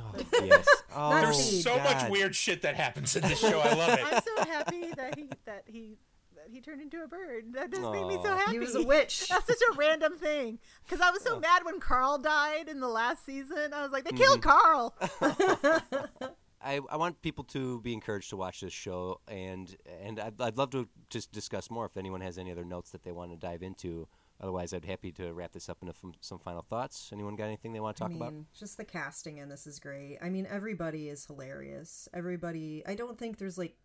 oh, 0.00 0.14
yes 0.42 0.66
oh, 0.94 1.20
There's 1.20 1.36
There's 1.36 1.62
so 1.62 1.78
much 1.78 2.10
weird 2.10 2.34
shit 2.34 2.62
that 2.62 2.74
happens 2.74 3.14
in 3.14 3.22
this 3.22 3.38
show. 3.38 3.60
I 3.60 3.74
love 3.74 3.98
it. 3.98 4.04
I'm 4.04 4.22
so 4.22 4.44
happy 4.50 4.90
that 4.96 5.14
he 5.18 5.28
that 5.44 5.64
he 5.66 5.98
that 6.44 6.52
he 6.52 6.60
turned 6.60 6.80
into 6.80 7.02
a 7.02 7.08
bird. 7.08 7.52
That 7.52 7.70
just 7.70 7.90
made 7.90 8.06
me 8.06 8.18
so 8.22 8.36
happy. 8.36 8.52
He 8.52 8.58
was 8.58 8.74
a 8.74 8.82
witch. 8.82 9.26
That's 9.30 9.46
such 9.46 9.60
a 9.72 9.76
random 9.76 10.16
thing. 10.16 10.58
Because 10.84 11.00
I 11.00 11.10
was 11.10 11.22
so 11.22 11.38
mad 11.38 11.64
when 11.64 11.80
Carl 11.80 12.18
died 12.18 12.68
in 12.68 12.80
the 12.80 12.88
last 12.88 13.24
season. 13.24 13.72
I 13.72 13.82
was 13.82 13.90
like, 13.90 14.04
they 14.04 14.16
killed 14.16 14.42
mm-hmm. 14.42 14.50
Carl. 14.50 16.36
I, 16.62 16.80
I 16.88 16.96
want 16.96 17.20
people 17.20 17.44
to 17.44 17.80
be 17.82 17.92
encouraged 17.92 18.30
to 18.30 18.36
watch 18.36 18.62
this 18.62 18.72
show, 18.72 19.20
and 19.28 19.76
and 20.02 20.18
I'd, 20.18 20.40
I'd 20.40 20.56
love 20.56 20.70
to 20.70 20.88
just 21.10 21.30
discuss 21.30 21.70
more 21.70 21.84
if 21.84 21.98
anyone 21.98 22.22
has 22.22 22.38
any 22.38 22.50
other 22.50 22.64
notes 22.64 22.90
that 22.92 23.04
they 23.04 23.12
want 23.12 23.32
to 23.32 23.36
dive 23.36 23.62
into. 23.62 24.08
Otherwise, 24.40 24.74
I'd 24.74 24.82
be 24.82 24.88
happy 24.88 25.12
to 25.12 25.32
wrap 25.32 25.52
this 25.52 25.68
up 25.68 25.78
into 25.80 25.92
f- 25.92 26.16
some 26.20 26.38
final 26.38 26.62
thoughts. 26.62 27.10
Anyone 27.12 27.36
got 27.36 27.44
anything 27.44 27.72
they 27.72 27.80
want 27.80 27.96
to 27.96 28.02
talk 28.02 28.12
I 28.12 28.16
about? 28.16 28.32
just 28.58 28.76
the 28.76 28.84
casting 28.84 29.38
in 29.38 29.48
this 29.48 29.66
is 29.66 29.78
great. 29.78 30.18
I 30.20 30.28
mean, 30.28 30.46
everybody 30.50 31.08
is 31.08 31.24
hilarious. 31.24 32.08
Everybody, 32.12 32.82
I 32.86 32.94
don't 32.94 33.16
think 33.16 33.38
there's 33.38 33.58
like 33.58 33.76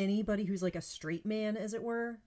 anybody 0.00 0.44
who's 0.44 0.62
like 0.62 0.76
a 0.76 0.80
straight 0.82 1.24
man, 1.26 1.56
as 1.56 1.74
it 1.74 1.82
were. 1.82 2.18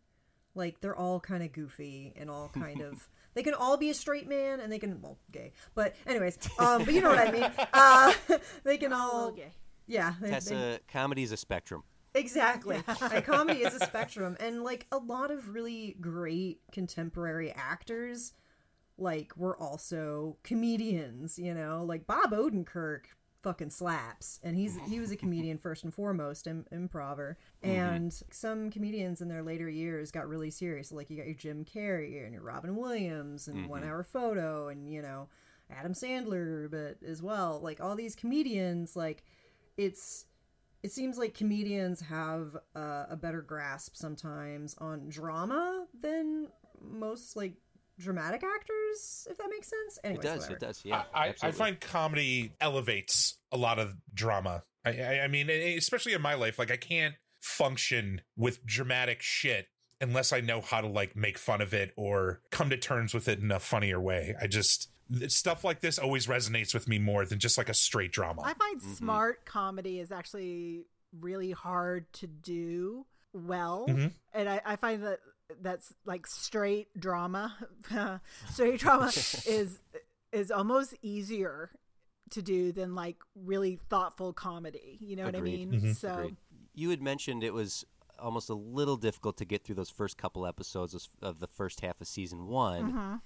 Like 0.55 0.81
they're 0.81 0.95
all 0.95 1.19
kind 1.19 1.41
of 1.43 1.51
goofy 1.51 2.13
and 2.15 2.29
all 2.29 2.49
kind 2.53 2.81
of. 2.81 3.09
They 3.35 3.41
can 3.41 3.55
all 3.55 3.77
be 3.77 3.89
a 3.89 3.95
straight 3.95 4.29
man, 4.29 4.59
and 4.59 4.71
they 4.71 4.77
can 4.77 5.01
well 5.01 5.17
gay. 5.31 5.53
But 5.73 5.95
anyways, 6.05 6.37
um, 6.59 6.85
but 6.85 6.93
you 6.93 7.01
know 7.01 7.09
what 7.09 7.17
I 7.17 7.31
mean. 7.31 7.51
Uh, 7.73 8.13
they 8.63 8.77
can 8.77 8.93
all, 8.93 9.29
Okay. 9.29 9.51
yeah. 9.87 10.13
They, 10.21 10.29
they- 10.37 10.79
comedy 10.87 11.23
is 11.23 11.31
a 11.31 11.37
spectrum. 11.37 11.81
Exactly. 12.13 12.77
and 13.11 13.25
comedy 13.25 13.61
is 13.61 13.73
a 13.73 13.83
spectrum. 13.83 14.37
And 14.39 14.63
like 14.63 14.85
a 14.91 14.97
lot 14.99 15.31
of 15.31 15.49
really 15.55 15.97
great 15.99 16.61
contemporary 16.71 17.51
actors, 17.51 18.33
like, 18.99 19.35
were 19.35 19.57
also 19.57 20.37
comedians, 20.43 21.39
you 21.39 21.55
know? 21.55 21.83
Like 21.87 22.05
Bob 22.05 22.33
Odenkirk 22.33 23.05
fucking 23.43 23.69
slaps. 23.69 24.39
And 24.43 24.55
he's 24.55 24.77
he 24.87 24.99
was 24.99 25.11
a 25.11 25.15
comedian 25.15 25.57
first 25.57 25.83
and 25.83 25.93
foremost, 25.93 26.47
Im- 26.47 26.65
improver. 26.71 27.37
And 27.61 28.13
some 28.31 28.71
comedians 28.71 29.21
in 29.21 29.27
their 29.27 29.43
later 29.43 29.69
years 29.69 30.09
got 30.11 30.27
really 30.27 30.49
serious. 30.49 30.91
Like 30.91 31.09
you 31.09 31.17
got 31.17 31.27
your 31.27 31.35
Jim 31.35 31.65
Carrey 31.65 32.23
and 32.23 32.33
your 32.33 32.43
Robin 32.43 32.75
Williams 32.75 33.47
and 33.47 33.69
One 33.69 33.83
Hour 33.83 34.03
Photo 34.03 34.69
and, 34.69 34.91
you 34.91 35.01
know, 35.01 35.27
Adam 35.69 35.93
Sandler, 35.93 36.69
but 36.71 36.97
as 37.07 37.21
well. 37.21 37.59
Like 37.61 37.81
all 37.81 37.95
these 37.95 38.15
comedians, 38.15 38.95
like 38.95 39.23
it's 39.77 40.25
it 40.81 40.91
seems 40.91 41.17
like 41.17 41.33
comedians 41.33 42.01
have 42.01 42.57
uh, 42.75 43.05
a 43.09 43.15
better 43.15 43.41
grasp 43.41 43.95
sometimes 43.95 44.75
on 44.79 45.07
drama 45.09 45.85
than 46.01 46.49
most 46.81 47.35
like 47.35 47.53
dramatic 47.99 48.43
actors, 48.43 49.27
if 49.29 49.37
that 49.37 49.47
makes 49.49 49.67
sense. 49.69 49.99
Anyways, 50.03 50.19
it 50.19 50.27
does. 50.27 50.39
whatever. 50.41 50.55
It 50.55 50.59
does. 50.59 50.81
Yeah. 50.85 51.03
I, 51.13 51.25
I 51.25 51.27
absolutely. 51.29 51.57
find 51.59 51.79
comedy 51.79 52.53
elevates 52.59 53.37
a 53.51 53.57
lot 53.57 53.79
of 53.79 53.93
drama. 54.13 54.63
I, 54.85 54.89
I, 54.99 55.19
I 55.23 55.27
mean, 55.27 55.49
especially 55.49 56.13
in 56.13 56.21
my 56.21 56.33
life, 56.33 56.57
like 56.59 56.71
I 56.71 56.77
can't 56.77 57.15
function 57.41 58.21
with 58.37 58.65
dramatic 58.65 59.21
shit 59.21 59.67
unless 60.01 60.33
I 60.33 60.41
know 60.41 60.59
how 60.61 60.81
to 60.81 60.87
like 60.87 61.15
make 61.15 61.37
fun 61.37 61.61
of 61.61 61.73
it 61.73 61.93
or 61.95 62.41
come 62.51 62.69
to 62.71 62.77
terms 62.77 63.13
with 63.13 63.27
it 63.27 63.39
in 63.39 63.51
a 63.51 63.59
funnier 63.59 63.99
way. 64.01 64.35
I 64.41 64.47
just 64.47 64.89
stuff 65.27 65.63
like 65.63 65.81
this 65.81 65.99
always 65.99 66.27
resonates 66.27 66.73
with 66.73 66.87
me 66.87 66.97
more 66.99 67.25
than 67.25 67.37
just 67.39 67.57
like 67.57 67.69
a 67.69 67.73
straight 67.73 68.11
drama. 68.11 68.41
I 68.41 68.53
find 68.53 68.81
Mhm. 68.81 68.95
smart 68.97 69.45
comedy 69.45 69.99
is 69.99 70.11
actually 70.11 70.85
really 71.19 71.51
hard 71.51 72.11
to 72.13 72.27
do 72.27 73.05
well, 73.33 73.85
Mhm. 73.87 74.11
and 74.33 74.49
I, 74.49 74.61
I 74.65 74.75
find 74.77 75.03
that 75.03 75.19
that's 75.61 75.93
like 76.05 76.25
straight 76.27 76.87
drama. 76.99 77.55
straight 78.51 78.79
drama 78.79 79.07
is 79.47 79.79
is 80.31 80.51
almost 80.51 80.95
easier 81.01 81.71
to 82.31 82.41
do 82.41 82.71
than 82.71 82.95
like 82.95 83.17
really 83.35 83.79
thoughtful 83.89 84.33
comedy. 84.33 84.97
You 84.99 85.15
know 85.15 85.25
what 85.25 85.35
I 85.35 85.39
Agreed. 85.39 85.69
mean? 85.71 85.81
Mhm. 85.81 85.95
So 85.95 86.13
Agreed. 86.13 86.35
You 86.73 86.89
had 86.89 87.01
mentioned 87.01 87.43
it 87.43 87.53
was 87.53 87.85
almost 88.17 88.49
a 88.49 88.53
little 88.55 88.95
difficult 88.97 89.37
to 89.37 89.45
get 89.45 89.63
through 89.63 89.75
those 89.75 89.89
first 89.89 90.17
couple 90.17 90.45
episodes 90.47 90.93
of- 90.95 91.07
of 91.21 91.39
the 91.39 91.47
first 91.47 91.81
half 91.81 91.99
of 92.01 92.07
season 92.07 92.47
one. 92.47 92.93
Mhm. 92.93 93.21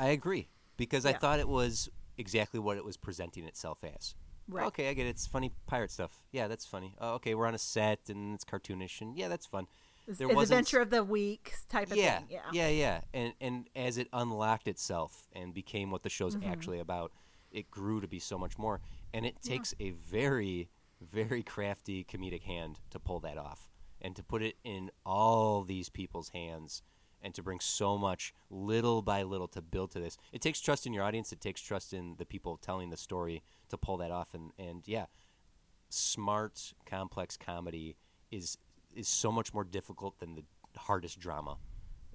I 0.00 0.08
agree 0.08 0.48
because 0.76 1.06
I 1.06 1.12
thought 1.12 1.38
it 1.38 1.48
was 1.48 1.88
exactly 2.18 2.58
what 2.60 2.76
it 2.76 2.84
was 2.84 2.96
presenting 2.96 3.44
itself 3.44 3.82
as. 3.84 4.14
Right. 4.48 4.66
Okay, 4.66 4.88
I 4.90 4.94
get 4.94 5.06
it. 5.06 5.10
It's 5.10 5.26
funny 5.26 5.52
pirate 5.66 5.90
stuff. 5.90 6.24
Yeah, 6.32 6.48
that's 6.48 6.66
funny. 6.66 6.94
Oh, 7.00 7.14
okay, 7.14 7.34
we're 7.34 7.46
on 7.46 7.54
a 7.54 7.58
set 7.58 8.10
and 8.10 8.34
it's 8.34 8.44
cartoonish 8.44 9.00
and 9.00 9.16
yeah, 9.16 9.28
that's 9.28 9.46
fun. 9.46 9.66
There 10.08 10.28
wasn't- 10.28 10.60
adventure 10.60 10.80
of 10.80 10.90
the 10.90 11.04
week 11.04 11.54
type 11.68 11.90
of 11.90 11.96
yeah, 11.96 12.18
thing. 12.18 12.26
Yeah. 12.30 12.40
yeah, 12.52 12.68
yeah. 12.68 13.00
And 13.14 13.32
and 13.40 13.68
as 13.76 13.98
it 13.98 14.08
unlocked 14.12 14.68
itself 14.68 15.28
and 15.32 15.52
became 15.54 15.90
what 15.90 16.02
the 16.02 16.10
show's 16.10 16.34
Mm-hmm. 16.36 16.50
actually 16.50 16.78
about, 16.80 17.12
it 17.50 17.70
grew 17.70 18.00
to 18.00 18.08
be 18.08 18.18
so 18.18 18.38
much 18.38 18.58
more. 18.58 18.80
And 19.14 19.26
it 19.26 19.42
takes 19.42 19.74
a 19.78 19.90
very, 19.90 20.68
very 21.00 21.42
crafty 21.42 22.02
comedic 22.04 22.42
hand 22.44 22.80
to 22.90 22.98
pull 22.98 23.20
that 23.20 23.36
off 23.38 23.68
and 24.00 24.16
to 24.16 24.22
put 24.22 24.42
it 24.42 24.56
in 24.64 24.90
all 25.04 25.62
these 25.62 25.88
people's 25.88 26.30
hands 26.30 26.82
and 27.24 27.34
to 27.34 27.42
bring 27.42 27.60
so 27.60 27.96
much 27.96 28.34
little 28.50 29.00
by 29.02 29.22
little 29.22 29.46
to 29.48 29.62
build 29.62 29.90
to 29.92 30.00
this. 30.00 30.16
It 30.32 30.40
takes 30.40 30.60
trust 30.60 30.86
in 30.86 30.92
your 30.92 31.04
audience. 31.04 31.30
It 31.30 31.40
takes 31.40 31.60
trust 31.60 31.92
in 31.92 32.16
the 32.18 32.24
people 32.24 32.56
telling 32.56 32.90
the 32.90 32.96
story 32.96 33.42
to 33.68 33.76
pull 33.78 33.96
that 33.98 34.10
off. 34.10 34.34
And 34.34 34.50
and 34.58 34.82
yeah, 34.86 35.06
smart, 35.88 36.72
complex 36.86 37.36
comedy 37.36 37.96
is 38.30 38.56
is 38.94 39.08
so 39.08 39.32
much 39.32 39.52
more 39.54 39.64
difficult 39.64 40.18
than 40.18 40.34
the 40.34 40.44
hardest 40.76 41.18
drama. 41.20 41.56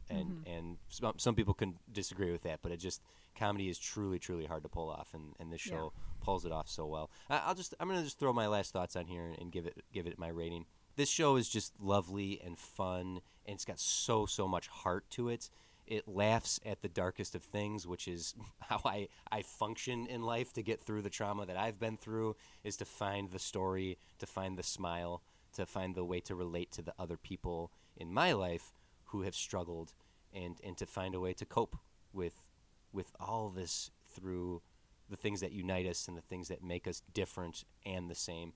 And 0.10 0.30
mm-hmm. 0.30 0.50
and 0.50 0.78
some, 0.88 1.14
some 1.18 1.36
people 1.36 1.54
can 1.54 1.78
disagree 1.92 2.32
with 2.32 2.44
that, 2.44 2.60
but 2.62 2.72
it 2.72 2.78
just 2.78 3.02
comedy 3.38 3.70
is 3.70 3.78
truly 3.78 4.20
truly 4.20 4.46
hard 4.46 4.64
to 4.64 4.70
pull 4.70 4.90
off, 4.90 5.14
and, 5.14 5.34
and 5.40 5.52
this 5.52 5.66
Yeah. 5.66 5.74
show 5.74 5.94
pulls 6.22 6.46
it 6.46 6.52
off 6.52 6.70
so 6.70 6.86
well. 6.86 7.10
I, 7.30 7.40
I'll 7.40 7.56
just 7.56 7.74
I'm 7.80 7.90
gonna 7.90 8.04
just 8.04 8.18
throw 8.20 8.32
my 8.32 8.48
last 8.48 8.72
thoughts 8.72 8.96
on 8.96 9.08
here 9.08 9.36
and 9.38 9.52
give 9.52 9.66
it 9.66 9.84
give 9.94 10.08
it 10.08 10.18
my 10.18 10.30
rating. 10.30 10.66
This 10.96 11.10
show 11.10 11.36
is 11.36 11.50
just 11.50 11.74
lovely 11.80 12.42
and 12.44 12.58
fun, 12.58 13.22
and 13.46 13.56
it's 13.56 13.66
got 13.66 13.80
so 13.80 14.26
so 14.26 14.48
much 14.48 14.68
heart 14.68 15.10
to 15.12 15.28
it. 15.30 15.50
It 15.86 16.06
laughs 16.08 16.60
at 16.66 16.82
the 16.82 16.90
darkest 16.90 17.34
of 17.36 17.44
things, 17.44 17.88
which 17.88 18.08
is 18.08 18.34
how 18.60 18.82
I, 18.84 19.08
I 19.32 19.42
function 19.42 20.06
in 20.08 20.22
life 20.22 20.52
to 20.54 20.64
get 20.64 20.82
through 20.82 21.02
the 21.02 21.10
trauma 21.10 21.46
that 21.46 21.56
I've 21.56 21.80
been 21.80 21.96
through, 21.98 22.36
is 22.64 22.76
to 22.78 22.86
find 22.86 23.32
the 23.32 23.40
story, 23.40 23.98
to 24.20 24.26
find 24.26 24.58
the 24.58 24.64
smile, 24.64 25.22
to 25.58 25.66
find 25.66 25.94
the 25.94 26.06
way 26.06 26.20
to 26.22 26.36
relate 26.36 26.72
to 26.72 26.82
the 26.82 26.94
other 26.98 27.18
people 27.18 27.72
in 27.96 28.14
my 28.14 28.32
life 28.32 28.72
who 29.06 29.24
have 29.24 29.36
struggled 29.36 29.94
and, 30.34 30.60
and 30.64 30.78
to 30.78 30.86
find 30.86 31.14
a 31.14 31.20
way 31.20 31.34
to 31.34 31.46
cope 31.46 31.78
with 32.14 32.50
with 32.94 33.12
all 33.20 33.50
this 33.50 33.92
through 34.10 34.62
the 35.10 35.18
things 35.18 35.42
that 35.42 35.52
unite 35.52 35.86
us 35.86 36.08
and 36.08 36.18
the 36.18 36.22
things 36.22 36.48
that 36.48 36.64
make 36.64 36.88
us 36.88 37.02
different 37.14 37.64
and 37.86 38.10
the 38.10 38.16
same. 38.16 38.54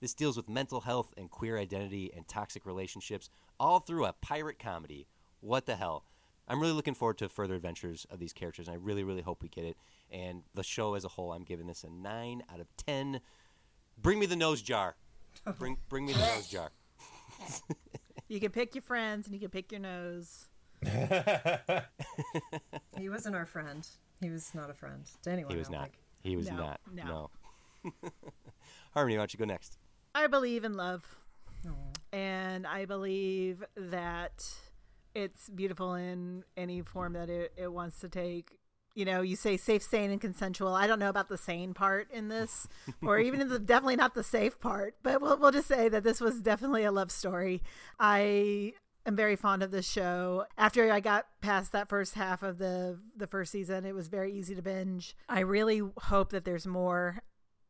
This 0.00 0.14
deals 0.14 0.36
with 0.36 0.48
mental 0.48 0.80
health 0.80 1.12
and 1.16 1.30
queer 1.30 1.58
identity 1.58 2.10
and 2.14 2.26
toxic 2.26 2.66
relationships, 2.66 3.30
all 3.60 3.80
through 3.80 4.04
a 4.04 4.12
pirate 4.12 4.58
comedy. 4.58 5.06
What 5.40 5.66
the 5.66 5.76
hell? 5.76 6.04
I'm 6.46 6.60
really 6.60 6.72
looking 6.72 6.94
forward 6.94 7.18
to 7.18 7.28
further 7.28 7.54
adventures 7.54 8.06
of 8.10 8.18
these 8.18 8.32
characters, 8.32 8.68
and 8.68 8.74
I 8.74 8.78
really, 8.82 9.04
really 9.04 9.22
hope 9.22 9.42
we 9.42 9.48
get 9.48 9.64
it. 9.64 9.76
And 10.10 10.42
the 10.54 10.62
show 10.62 10.94
as 10.94 11.04
a 11.04 11.08
whole, 11.08 11.32
I'm 11.32 11.44
giving 11.44 11.66
this 11.66 11.84
a 11.84 11.90
9 11.90 12.42
out 12.52 12.60
of 12.60 12.66
10. 12.76 13.20
Bring 13.96 14.18
me 14.18 14.26
the 14.26 14.36
nose 14.36 14.60
jar. 14.60 14.96
Bring, 15.58 15.76
bring 15.88 16.06
me 16.06 16.12
the 16.12 16.18
nose 16.20 16.48
jar. 16.48 16.70
You 18.26 18.40
can 18.40 18.50
pick 18.52 18.74
your 18.74 18.80
friends 18.82 19.26
and 19.26 19.34
you 19.34 19.40
can 19.40 19.50
pick 19.50 19.70
your 19.70 19.80
nose. 19.82 20.48
He 22.98 23.08
wasn't 23.08 23.36
our 23.36 23.44
friend. 23.46 23.86
He 24.20 24.30
was 24.30 24.54
not 24.54 24.70
a 24.70 24.74
friend 24.74 25.04
to 25.22 25.30
anyone. 25.30 25.50
He 25.50 25.56
I 25.56 25.58
was 25.58 25.68
don't 25.68 25.76
not. 25.78 25.82
think. 25.90 25.98
He 26.22 26.36
was 26.36 26.48
No, 26.50 26.56
not. 26.56 26.80
no. 26.92 27.30
No. 27.84 27.90
Harmony, 28.94 29.16
why 29.16 29.20
don't 29.22 29.32
you 29.34 29.38
go 29.38 29.44
next? 29.44 29.76
I 30.14 30.26
believe 30.26 30.64
in 30.64 30.74
love. 30.74 31.16
Aw. 31.66 31.70
and 32.16 32.66
I 32.66 32.84
believe 32.86 33.62
that 33.76 34.44
it's 35.14 35.48
beautiful 35.50 35.94
in 35.94 36.44
any 36.56 36.82
form 36.82 37.12
that 37.14 37.28
it, 37.30 37.52
it 37.56 37.72
wants 37.72 38.00
to 38.00 38.08
take. 38.08 38.58
You 38.94 39.04
know, 39.04 39.22
you 39.22 39.34
say 39.34 39.56
safe, 39.56 39.82
sane, 39.82 40.10
and 40.10 40.20
consensual. 40.20 40.74
I 40.74 40.86
don't 40.86 41.00
know 41.00 41.08
about 41.08 41.28
the 41.28 41.38
sane 41.38 41.74
part 41.74 42.08
in 42.12 42.28
this, 42.28 42.68
or 43.02 43.18
even 43.18 43.48
the 43.48 43.58
definitely 43.58 43.96
not 43.96 44.14
the 44.14 44.22
safe 44.22 44.60
part. 44.60 44.94
But 45.02 45.20
we'll 45.20 45.36
we'll 45.36 45.50
just 45.50 45.68
say 45.68 45.88
that 45.88 46.04
this 46.04 46.20
was 46.20 46.40
definitely 46.40 46.84
a 46.84 46.92
love 46.92 47.10
story. 47.10 47.62
I 47.98 48.74
am 49.04 49.16
very 49.16 49.36
fond 49.36 49.62
of 49.62 49.70
this 49.70 49.88
show. 49.88 50.44
After 50.56 50.90
I 50.92 51.00
got 51.00 51.26
past 51.40 51.72
that 51.72 51.88
first 51.88 52.14
half 52.14 52.42
of 52.42 52.58
the 52.58 52.98
the 53.16 53.26
first 53.26 53.50
season, 53.52 53.84
it 53.84 53.94
was 53.94 54.08
very 54.08 54.32
easy 54.32 54.54
to 54.54 54.62
binge. 54.62 55.16
I 55.28 55.40
really 55.40 55.82
hope 55.98 56.30
that 56.30 56.44
there's 56.44 56.66
more 56.66 57.22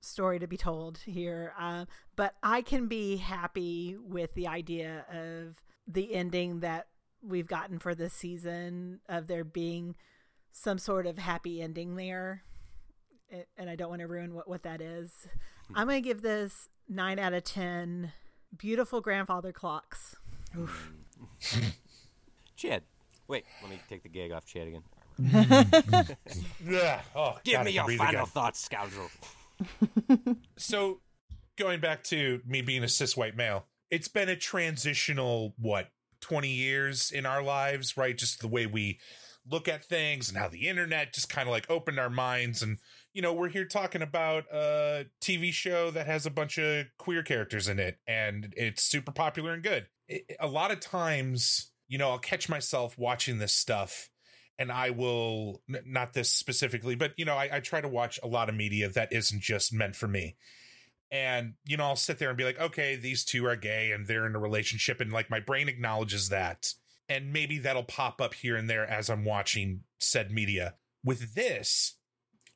story 0.05 0.39
to 0.39 0.47
be 0.47 0.57
told 0.57 0.99
here. 0.99 1.53
Uh, 1.59 1.87
but 2.17 2.35
I 2.43 2.63
can 2.63 2.87
be 2.87 3.17
happy 3.17 3.97
with 3.99 4.35
the 4.35 4.47
idea 4.47 5.07
of 5.11 5.57
the 5.87 6.15
ending 6.15 6.61
that 6.61 6.89
we've 7.23 7.47
gotten 7.47 7.79
for 7.79 7.95
this 7.95 8.13
season, 8.13 9.01
of 9.09 9.27
there 9.27 9.45
being 9.45 9.97
some 10.57 10.79
sort 10.79 11.07
of 11.07 11.19
happy 11.19 11.61
ending 11.61 11.97
there. 11.97 12.45
A- 13.33 13.45
And 13.59 13.69
I 13.69 13.75
don't 13.77 13.90
want 13.90 14.01
to 14.01 14.07
ruin 14.07 14.33
what, 14.35 14.49
what 14.49 14.62
that 14.62 14.81
is. 14.81 15.27
Hmm. 15.69 15.79
I'm 15.79 15.87
going 15.88 16.01
to 16.03 16.09
give 16.09 16.23
this 16.23 16.69
9 16.88 17.19
out 17.19 17.33
of 17.35 17.43
10 17.45 18.12
beautiful 18.57 19.01
grandfather 19.01 19.53
clocks. 19.53 20.14
Chad. 22.57 22.83
Wait, 23.27 23.45
let 23.62 23.71
me 23.71 23.81
take 23.88 24.03
the 24.03 24.09
gag 24.09 24.33
off 24.33 24.47
Chad 24.47 24.69
again. 24.69 24.83
Yeah. 26.67 27.01
Oh, 27.14 27.38
Give 27.45 27.55
God, 27.55 27.64
me 27.67 27.71
your 27.73 27.88
final 27.90 28.09
again. 28.09 28.27
thoughts, 28.27 28.61
scoundrel. 28.64 29.09
so 30.57 31.01
going 31.57 31.81
back 31.81 32.03
to 32.05 32.40
me 32.47 32.61
being 32.62 32.83
a 32.83 32.88
cis 32.88 33.17
white 33.17 33.37
male 33.37 33.64
it's 33.90 34.09
been 34.09 34.29
a 34.29 34.35
transitional 34.35 35.55
what 35.57 35.90
20 36.21 36.49
years 36.49 37.12
in 37.12 37.25
our 37.25 37.40
lives 37.40 37.97
right 37.97 38.19
just 38.19 38.40
the 38.40 38.49
way 38.49 38.67
we 38.67 38.99
look 39.51 39.69
at 39.69 39.85
things 39.85 40.29
and 40.29 40.39
how 40.39 40.49
the 40.49 40.69
internet 40.69 41.13
just 41.13 41.29
kind 41.29 41.49
of 41.49 41.53
like 41.53 41.71
opened 41.71 41.99
our 41.99 42.11
minds. 42.11 42.63
And 42.63 42.79
you 43.13 43.23
know 43.23 43.33
we're 43.33 43.49
here 43.49 43.65
talking 43.65 44.03
about 44.03 44.45
a 44.53 45.07
tv 45.21 45.53
show 45.53 45.91
that 45.93 46.07
has 46.07 46.27
a 46.27 46.31
bunch 46.31 46.59
of 46.59 46.87
queer 46.99 47.23
characters 47.23 47.69
in 47.69 47.79
it 47.79 47.99
and 48.09 48.53
it's 48.57 48.83
super 48.83 49.13
popular 49.13 49.53
and 49.53 49.63
good. 49.63 49.87
It, 50.09 50.37
a 50.41 50.49
lot 50.49 50.71
of 50.71 50.81
times 50.81 51.71
you 51.87 51.99
know 51.99 52.11
i'll 52.11 52.19
catch 52.19 52.49
myself 52.49 52.99
watching 52.99 53.39
this 53.39 53.55
stuff 53.55 54.11
and 54.59 54.71
I 54.71 54.91
will 54.91 55.63
not 55.67 56.13
this 56.13 56.31
specifically, 56.31 56.95
but 56.95 57.13
you 57.17 57.25
know, 57.25 57.35
I, 57.35 57.49
I 57.55 57.61
try 57.61 57.81
to 57.81 57.89
watch 57.89 58.21
a 58.23 58.29
lot 58.29 58.49
of 58.49 58.55
media 58.55 58.89
that 58.91 59.13
isn't 59.13 59.41
just 59.41 59.73
meant 59.73 59.97
for 59.97 60.07
me. 60.07 60.37
And 61.11 61.55
you 61.65 61.77
know, 61.77 61.85
I'll 61.85 61.97
sit 61.97 62.19
there 62.19 62.29
and 62.29 62.39
be 62.39 62.45
like, 62.45 62.61
okay, 62.61 62.97
these 62.97 63.25
two 63.25 63.47
are 63.47 63.57
gay 63.57 63.93
and 63.93 64.07
they're 64.07 64.27
in 64.27 64.35
a 64.35 64.41
relationship, 64.41 65.01
and 65.01 65.13
like 65.13 65.31
my 65.31 65.41
brain 65.41 65.69
acknowledges 65.69 66.29
that, 66.29 66.73
and 67.09 67.33
maybe 67.33 67.59
that'll 67.59 67.85
pop 67.85 68.21
up 68.21 68.35
here 68.35 68.57
and 68.57 68.69
there 68.69 68.87
as 68.87 69.11
I'm 69.11 69.25
watching 69.25 69.81
said 69.99 70.31
media. 70.31 70.75
With 71.05 71.35
this, 71.35 71.97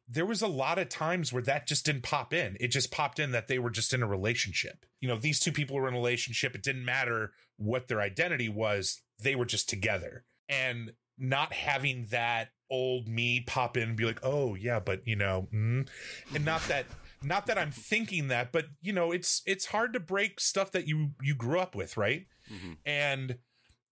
there 0.08 0.24
was 0.24 0.40
a 0.40 0.46
lot 0.46 0.78
of 0.78 0.88
times 0.88 1.32
where 1.32 1.42
that 1.42 1.66
just 1.66 1.84
didn't 1.84 2.02
pop 2.02 2.32
in. 2.32 2.56
It 2.58 2.68
just 2.68 2.90
popped 2.90 3.18
in 3.18 3.32
that 3.32 3.46
they 3.46 3.58
were 3.58 3.70
just 3.70 3.92
in 3.92 4.02
a 4.02 4.06
relationship. 4.06 4.86
You 5.00 5.08
know, 5.08 5.18
these 5.18 5.38
two 5.38 5.52
people 5.52 5.76
were 5.76 5.86
in 5.86 5.94
a 5.94 5.98
relationship. 5.98 6.54
It 6.54 6.62
didn't 6.62 6.84
matter 6.84 7.32
what 7.58 7.88
their 7.88 8.00
identity 8.00 8.48
was, 8.48 9.02
they 9.20 9.34
were 9.34 9.44
just 9.44 9.68
together. 9.68 10.24
And 10.48 10.92
not 11.18 11.52
having 11.52 12.06
that 12.10 12.50
old 12.70 13.08
me 13.08 13.40
pop 13.40 13.76
in 13.76 13.90
and 13.90 13.96
be 13.96 14.04
like, 14.04 14.20
oh, 14.22 14.54
yeah, 14.54 14.80
but, 14.80 15.06
you 15.06 15.16
know, 15.16 15.48
mm. 15.52 15.86
and 16.34 16.44
not 16.44 16.62
that. 16.68 16.86
Not 17.20 17.46
that 17.46 17.58
I'm 17.58 17.72
thinking 17.72 18.28
that, 18.28 18.52
but 18.52 18.66
you 18.80 18.92
know, 18.92 19.10
it's 19.10 19.42
it's 19.44 19.66
hard 19.66 19.92
to 19.94 19.98
break 19.98 20.38
stuff 20.38 20.70
that 20.70 20.86
you 20.86 21.10
you 21.20 21.34
grew 21.34 21.58
up 21.58 21.74
with, 21.74 21.96
right? 21.96 22.26
Mhm. 22.48 22.76
And 22.86 23.38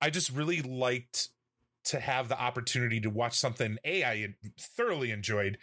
I 0.07 0.11
just 0.11 0.31
really 0.31 0.63
liked 0.63 1.31
to 1.87 1.99
have 1.99 2.29
the 2.29 2.41
opportunity 2.41 3.01
to 3.01 3.11
watch 3.11 3.37
something 3.37 3.77
A, 3.85 4.05
I 4.05 4.35
thoroughly 4.57 5.11
enjoyed, 5.11 5.59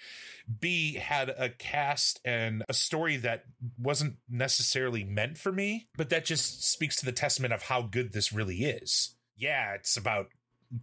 B, 0.59 0.95
had 0.95 1.29
a 1.29 1.47
cast 1.47 2.19
and 2.25 2.61
a 2.67 2.73
story 2.73 3.15
that 3.17 3.45
wasn't 3.77 4.17
necessarily 4.29 5.05
meant 5.05 5.37
for 5.37 5.53
me, 5.53 5.87
but 5.95 6.09
that 6.09 6.25
just 6.25 6.69
speaks 6.69 6.97
to 6.97 7.05
the 7.05 7.13
testament 7.13 7.53
of 7.53 7.63
how 7.63 7.83
good 7.83 8.11
this 8.11 8.33
really 8.33 8.65
is. 8.65 9.15
Yeah, 9.37 9.75
it's 9.75 9.95
about 9.95 10.27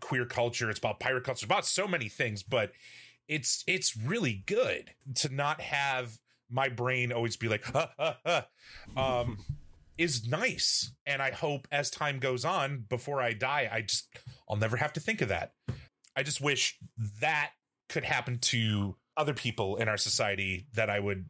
queer 0.00 0.24
culture, 0.24 0.70
it's 0.70 0.78
about 0.78 0.98
pirate 0.98 1.24
culture, 1.24 1.44
about 1.44 1.66
so 1.66 1.86
many 1.86 2.08
things, 2.08 2.42
but 2.42 2.72
it's 3.28 3.62
it's 3.66 3.94
really 3.94 4.42
good 4.46 4.94
to 5.16 5.34
not 5.34 5.60
have 5.60 6.18
my 6.48 6.70
brain 6.70 7.12
always 7.12 7.36
be 7.36 7.48
like, 7.48 7.64
huh, 7.64 7.88
huh, 7.98 8.14
huh, 8.24 8.42
um, 8.96 9.36
is 10.00 10.26
nice. 10.26 10.92
And 11.04 11.20
I 11.20 11.30
hope 11.30 11.68
as 11.70 11.90
time 11.90 12.18
goes 12.18 12.44
on, 12.44 12.86
before 12.88 13.20
I 13.20 13.34
die, 13.34 13.68
I 13.70 13.82
just, 13.82 14.08
I'll 14.48 14.56
never 14.56 14.78
have 14.78 14.94
to 14.94 15.00
think 15.00 15.20
of 15.20 15.28
that. 15.28 15.52
I 16.16 16.22
just 16.22 16.40
wish 16.40 16.78
that 17.20 17.50
could 17.90 18.04
happen 18.04 18.38
to 18.38 18.96
other 19.16 19.34
people 19.34 19.76
in 19.76 19.88
our 19.88 19.98
society 19.98 20.66
that 20.72 20.88
I 20.88 21.00
would 21.00 21.26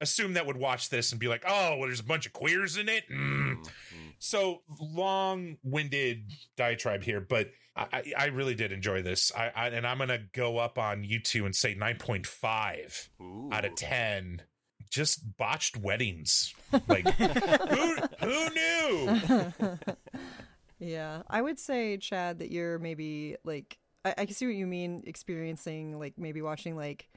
assume 0.00 0.32
that 0.32 0.46
would 0.46 0.56
watch 0.56 0.88
this 0.88 1.12
and 1.12 1.20
be 1.20 1.28
like, 1.28 1.44
oh, 1.46 1.76
well, 1.76 1.88
there's 1.88 2.00
a 2.00 2.04
bunch 2.04 2.24
of 2.24 2.32
queers 2.32 2.78
in 2.78 2.88
it. 2.88 3.04
Mm. 3.12 3.68
So 4.18 4.62
long 4.80 5.58
winded 5.62 6.32
diatribe 6.56 7.02
here, 7.02 7.20
but 7.20 7.50
I, 7.76 8.12
I 8.16 8.26
really 8.26 8.54
did 8.54 8.72
enjoy 8.72 9.02
this. 9.02 9.30
I, 9.36 9.50
I 9.54 9.68
and 9.68 9.86
I'm 9.86 9.98
gonna 9.98 10.20
go 10.34 10.58
up 10.58 10.78
on 10.78 11.04
YouTube 11.04 11.44
and 11.46 11.54
say 11.54 11.74
9.5 11.74 13.08
Ooh. 13.20 13.50
out 13.52 13.64
of 13.64 13.74
10 13.74 14.42
just 14.90 15.36
botched 15.36 15.76
weddings. 15.76 16.54
Like 16.88 17.08
who 17.14 17.96
who 18.20 18.50
knew? 18.50 19.76
Yeah, 20.80 21.22
I 21.28 21.42
would 21.42 21.58
say, 21.58 21.98
Chad, 21.98 22.38
that 22.38 22.50
you're 22.50 22.78
maybe 22.78 23.36
like 23.44 23.78
I, 24.04 24.14
I 24.18 24.26
can 24.26 24.34
see 24.34 24.46
what 24.46 24.54
you 24.54 24.66
mean, 24.66 25.02
experiencing 25.06 25.98
like 25.98 26.14
maybe 26.16 26.42
watching 26.42 26.74
like 26.74 27.08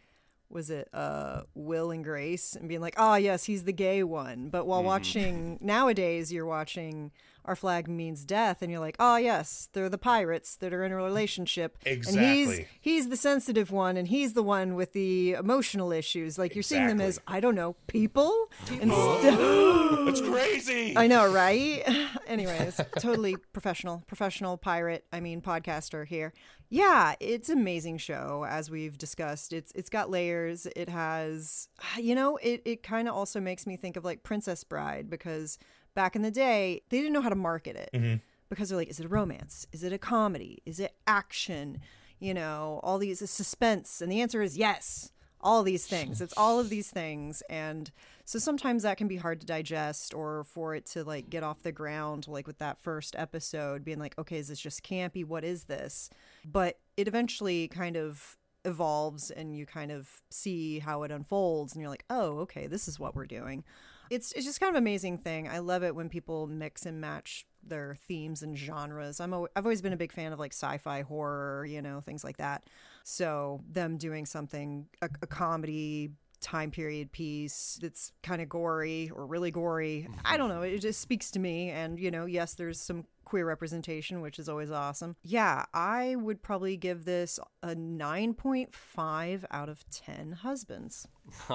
was 0.54 0.70
it 0.70 0.88
uh 0.94 1.42
Will 1.56 1.92
and 1.92 2.04
Grace 2.04 2.56
and 2.56 2.70
being 2.70 2.82
like, 2.82 2.96
oh 2.98 3.16
yes, 3.16 3.46
he's 3.46 3.64
the 3.64 3.74
gay 3.74 4.04
one. 4.04 4.50
But 4.50 4.66
while 4.66 4.80
mm-hmm. 4.80 4.88
watching 4.88 5.58
nowadays, 5.62 6.32
you're 6.32 6.46
watching 6.46 7.12
Our 7.46 7.56
Flag 7.56 7.88
Means 7.88 8.24
Death, 8.24 8.62
and 8.62 8.72
you're 8.72 8.80
like, 8.80 8.96
oh 9.00 9.18
yes, 9.18 9.70
they're 9.74 9.90
the 9.90 9.98
pirates 9.98 10.56
that 10.58 10.74
are 10.74 10.84
in 10.84 10.92
a 10.92 10.96
relationship, 10.96 11.78
and 11.86 12.06
he's 12.06 12.62
he's 12.80 13.10
the 13.10 13.18
sensitive 13.18 13.72
one, 13.72 13.98
and 13.98 14.08
he's 14.08 14.34
the 14.34 14.44
one 14.44 14.76
with 14.76 14.94
the 14.94 15.34
emotional 15.34 15.92
issues. 15.92 16.38
Like 16.38 16.56
you're 16.56 16.64
seeing 16.64 16.88
them 16.88 17.02
as 17.02 17.20
I 17.28 17.40
don't 17.40 17.56
know 17.56 17.76
people 17.88 18.50
instead. 18.70 19.38
that's 20.06 20.22
crazy 20.22 20.94
I 20.96 21.08
know, 21.08 21.32
right? 21.32 21.84
Anyways, 22.28 22.80
totally 23.00 23.36
professional, 23.54 24.04
professional 24.08 24.58
pirate. 24.58 25.06
I 25.12 25.20
mean, 25.20 25.42
podcaster 25.42 26.06
here. 26.06 26.34
Yeah, 26.74 27.14
it's 27.20 27.50
an 27.50 27.60
amazing 27.60 28.00
show, 28.00 28.48
as 28.50 28.72
we've 28.72 28.98
discussed. 28.98 29.54
It's 29.54 29.72
it's 29.76 29.92
got 29.92 30.10
layers. 30.10 30.66
It 30.76 30.90
has, 30.90 31.70
you 32.02 32.16
know, 32.16 32.38
it 32.38 32.64
it 32.66 32.82
kind 32.82 33.08
of 33.08 33.14
also 33.14 33.40
makes 33.40 33.68
me 33.68 33.78
think 33.78 33.96
of 33.96 34.04
like 34.04 34.24
Princess 34.24 34.64
Bride 34.64 35.08
because 35.08 35.60
back 35.94 36.16
in 36.16 36.24
the 36.24 36.32
day 36.32 36.82
they 36.90 36.98
didn't 36.98 37.14
know 37.14 37.22
how 37.22 37.30
to 37.30 37.36
market 37.36 37.76
it 37.76 37.92
mm-hmm. 37.94 38.16
because 38.50 38.70
they're 38.70 38.78
like, 38.80 38.90
is 38.90 39.00
it 39.00 39.06
a 39.06 39.10
romance? 39.10 39.68
Is 39.72 39.84
it 39.84 39.94
a 39.94 40.00
comedy? 40.00 40.64
Is 40.66 40.80
it 40.80 40.96
action? 41.06 41.80
You 42.20 42.34
know, 42.34 42.80
all 42.82 42.98
these 42.98 43.30
suspense, 43.30 44.02
and 44.02 44.12
the 44.12 44.22
answer 44.22 44.42
is 44.42 44.58
yes 44.58 45.12
all 45.44 45.62
these 45.62 45.86
things. 45.86 46.22
It's 46.22 46.34
all 46.38 46.60
of 46.60 46.70
these 46.70 46.90
things. 46.90 47.44
And 47.50 47.92
so 48.26 48.40
sometimes 48.40 48.84
that 48.84 48.98
can 48.98 49.08
be 49.08 49.18
hard 49.18 49.42
to 49.42 49.46
digest 49.46 50.14
or 50.14 50.46
for 50.46 50.74
it 50.74 50.86
to 50.88 51.04
like 51.04 51.30
get 51.30 51.44
off 51.44 51.62
the 51.62 51.72
ground, 51.72 52.28
like 52.28 52.48
with 52.48 52.60
that 52.60 52.80
first 52.80 53.16
episode, 53.18 53.84
being 53.84 54.00
like, 54.00 54.18
okay, 54.18 54.38
is 54.38 54.48
this 54.48 54.60
just 54.60 54.84
campy? 54.84 55.26
What 55.26 55.44
is 55.44 55.66
this? 55.66 56.10
But 56.46 56.80
it 56.98 57.08
eventually 57.08 57.68
kind 57.68 57.96
of 57.96 58.38
evolves 58.66 59.32
and 59.32 59.56
you 59.56 59.66
kind 59.66 59.92
of 59.92 60.22
see 60.30 60.80
how 60.80 61.04
it 61.04 61.12
unfolds 61.12 61.74
and 61.74 61.82
you're 61.82 61.90
like, 61.90 62.06
oh, 62.10 62.40
okay, 62.40 62.68
this 62.68 62.88
is 62.88 63.00
what 63.00 63.16
we're 63.16 63.26
doing. 63.26 63.64
It's, 64.10 64.32
it's 64.34 64.46
just 64.46 64.60
kind 64.60 64.70
of 64.70 64.80
amazing 64.80 65.18
thing. 65.18 65.48
I 65.48 65.60
love 65.60 65.84
it 65.84 65.96
when 65.96 66.10
people 66.10 66.48
mix 66.48 66.86
and 66.86 67.02
match 67.02 67.46
their 67.66 67.96
themes 68.08 68.44
and 68.44 68.58
genres. 68.58 69.20
I'm 69.20 69.34
a, 69.34 69.44
I've 69.56 69.66
always 69.66 69.82
been 69.82 69.94
a 69.94 69.98
big 69.98 70.12
fan 70.12 70.34
of 70.34 70.40
like 70.40 70.54
sci-fi 70.54 71.02
horror, 71.02 71.66
you 71.66 71.82
know, 71.82 72.02
things 72.02 72.24
like 72.24 72.38
that. 72.38 72.64
So 73.04 73.62
them 73.70 73.98
doing 73.98 74.26
something 74.26 74.88
a, 75.02 75.10
a 75.22 75.28
comedy 75.28 76.12
time 76.44 76.70
period 76.70 77.12
piece 77.12 77.80
that's 77.82 78.12
kind 78.22 78.42
of 78.42 78.50
gory 78.50 79.10
or 79.16 79.26
really 79.26 79.50
gory. 79.50 80.08
I 80.24 80.38
don't 80.38 80.50
know, 80.50 80.62
it 80.62 80.78
just 80.80 81.02
speaks 81.02 81.32
to 81.32 81.40
me 81.40 81.70
and 81.72 82.00
you 82.00 82.12
know, 82.12 82.26
yes, 82.26 82.54
there's 82.54 82.80
some 82.80 83.06
queer 83.26 83.46
representation, 83.48 84.22
which 84.22 84.38
is 84.38 84.48
always 84.48 84.70
awesome. 84.70 85.16
Yeah, 85.24 85.66
I 85.74 86.16
would 86.18 86.44
probably 86.44 86.78
give 86.78 87.06
this 87.06 87.40
a 87.64 87.70
9.5 87.76 89.46
out 89.50 89.70
of 89.70 89.84
10 89.90 90.34
husbands. 90.34 91.08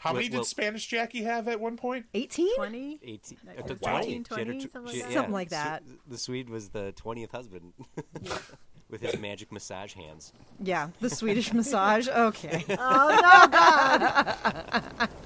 How 0.00 0.12
many 0.12 0.26
Well- 0.26 0.30
did 0.30 0.32
well- 0.34 0.44
spanish 0.44 0.86
jackie 0.86 1.22
have 1.24 1.48
at 1.48 1.58
one 1.60 1.76
point 1.76 2.06
18? 2.14 2.54
20? 2.56 3.00
18, 3.02 3.38
Like 3.44 3.58
uh, 3.58 3.62
a 3.64 3.74
20. 3.74 4.20
20, 4.22 4.60
She 4.92 5.00
had 5.00 5.12
something 5.12 5.32
like 5.32 5.48
that. 5.50 5.82
Like 5.82 5.86
that. 5.88 5.98
The 6.06 6.18
Swede 6.18 6.48
was 6.48 6.68
the 6.68 6.92
20th 6.92 7.32
husband 7.32 7.72
with 8.90 9.00
his 9.02 9.18
magic 9.18 9.52
massage 9.52 9.94
hands. 9.94 10.32
Yeah, 10.62 10.88
the 11.00 11.10
Swedish 11.10 11.52
massage. 11.52 12.08
Okay. 12.18 12.64
Oh, 12.70 12.76
oh 12.78 13.08
no, 13.10 13.48
God. 13.50 15.08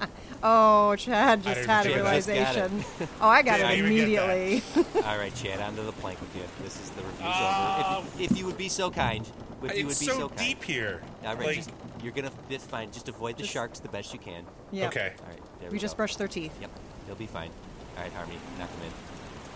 Oh, 0.45 0.93
Chad 0.97 1.41
just 1.41 1.63
had 1.63 1.85
a 1.85 1.89
think 1.89 1.99
of 1.99 2.03
that. 2.03 2.15
Just 2.15 2.27
got 2.27 2.35
it. 2.35 2.69
realization. 2.69 2.85
Oh, 3.21 3.29
I 3.29 3.41
got 3.43 3.57
Didn't 3.59 3.71
it 3.71 3.77
even 3.77 3.95
get 3.95 4.27
that. 4.27 4.37
immediately. 4.37 5.01
All 5.05 5.17
right, 5.17 5.33
Chad, 5.33 5.61
onto 5.61 5.85
the 5.85 5.93
plank 5.93 6.19
with 6.19 6.35
you. 6.35 6.41
This 6.61 6.75
is 6.81 6.89
the 6.89 7.01
review's 7.01 7.21
Oh. 7.23 7.95
over. 7.99 8.07
If, 8.11 8.15
um, 8.17 8.21
if 8.33 8.37
you 8.37 8.45
would 8.47 8.57
be 8.57 8.67
so 8.67 8.91
kind, 8.91 9.25
if 9.63 9.77
you 9.77 9.85
would 9.85 9.97
be 9.97 10.05
so, 10.05 10.11
so, 10.17 10.27
kind. 10.27 10.39
deep 10.39 10.61
here 10.61 11.01
All 11.25 11.37
right, 11.37 11.45
like 11.47 11.55
just, 11.55 11.71
you're 12.03 12.11
gonna. 12.11 12.29
It's 12.49 12.65
fine. 12.65 12.91
Just 12.91 13.07
avoid 13.07 13.37
the 13.37 13.45
sharks 13.45 13.79
the 13.79 13.87
best 13.87 14.11
you 14.11 14.19
can. 14.19 14.43
Yeah. 14.73 14.87
okay 14.87 15.13
All 15.21 15.29
right, 15.29 15.39
there 15.61 15.69
we, 15.69 15.75
We 15.75 15.79
just 15.79 15.93
go. 15.93 15.99
brushed 15.99 16.17
their 16.17 16.27
teeth. 16.27 16.51
Yep, 16.59 16.71
they'll 17.07 17.15
be 17.15 17.25
fine. 17.25 17.49
All 17.95 18.03
right, 18.03 18.11
Harmony, 18.11 18.37
knock 18.59 18.69
them 18.69 18.81
in. 18.87 18.91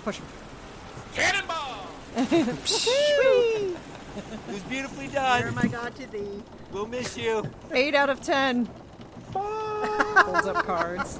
Push 0.06 0.20
them. 0.20 0.28
cannonball 1.13 1.88
It 4.17 4.23
was 4.53 4.62
beautifully 4.63 5.08
Where 5.08 5.15
done. 5.15 5.43
am 5.43 5.58
I 5.60 5.67
God 5.67 5.95
to 5.97 6.08
thee? 6.12 6.43
We'll 6.71 6.88
miss 6.88 7.15
you. 7.17 7.43
Eight 7.71 7.93
out 7.95 8.10
of 8.10 8.21
ten. 8.21 8.67
Holds 9.34 10.47
up 10.47 10.65
cards. 10.65 11.19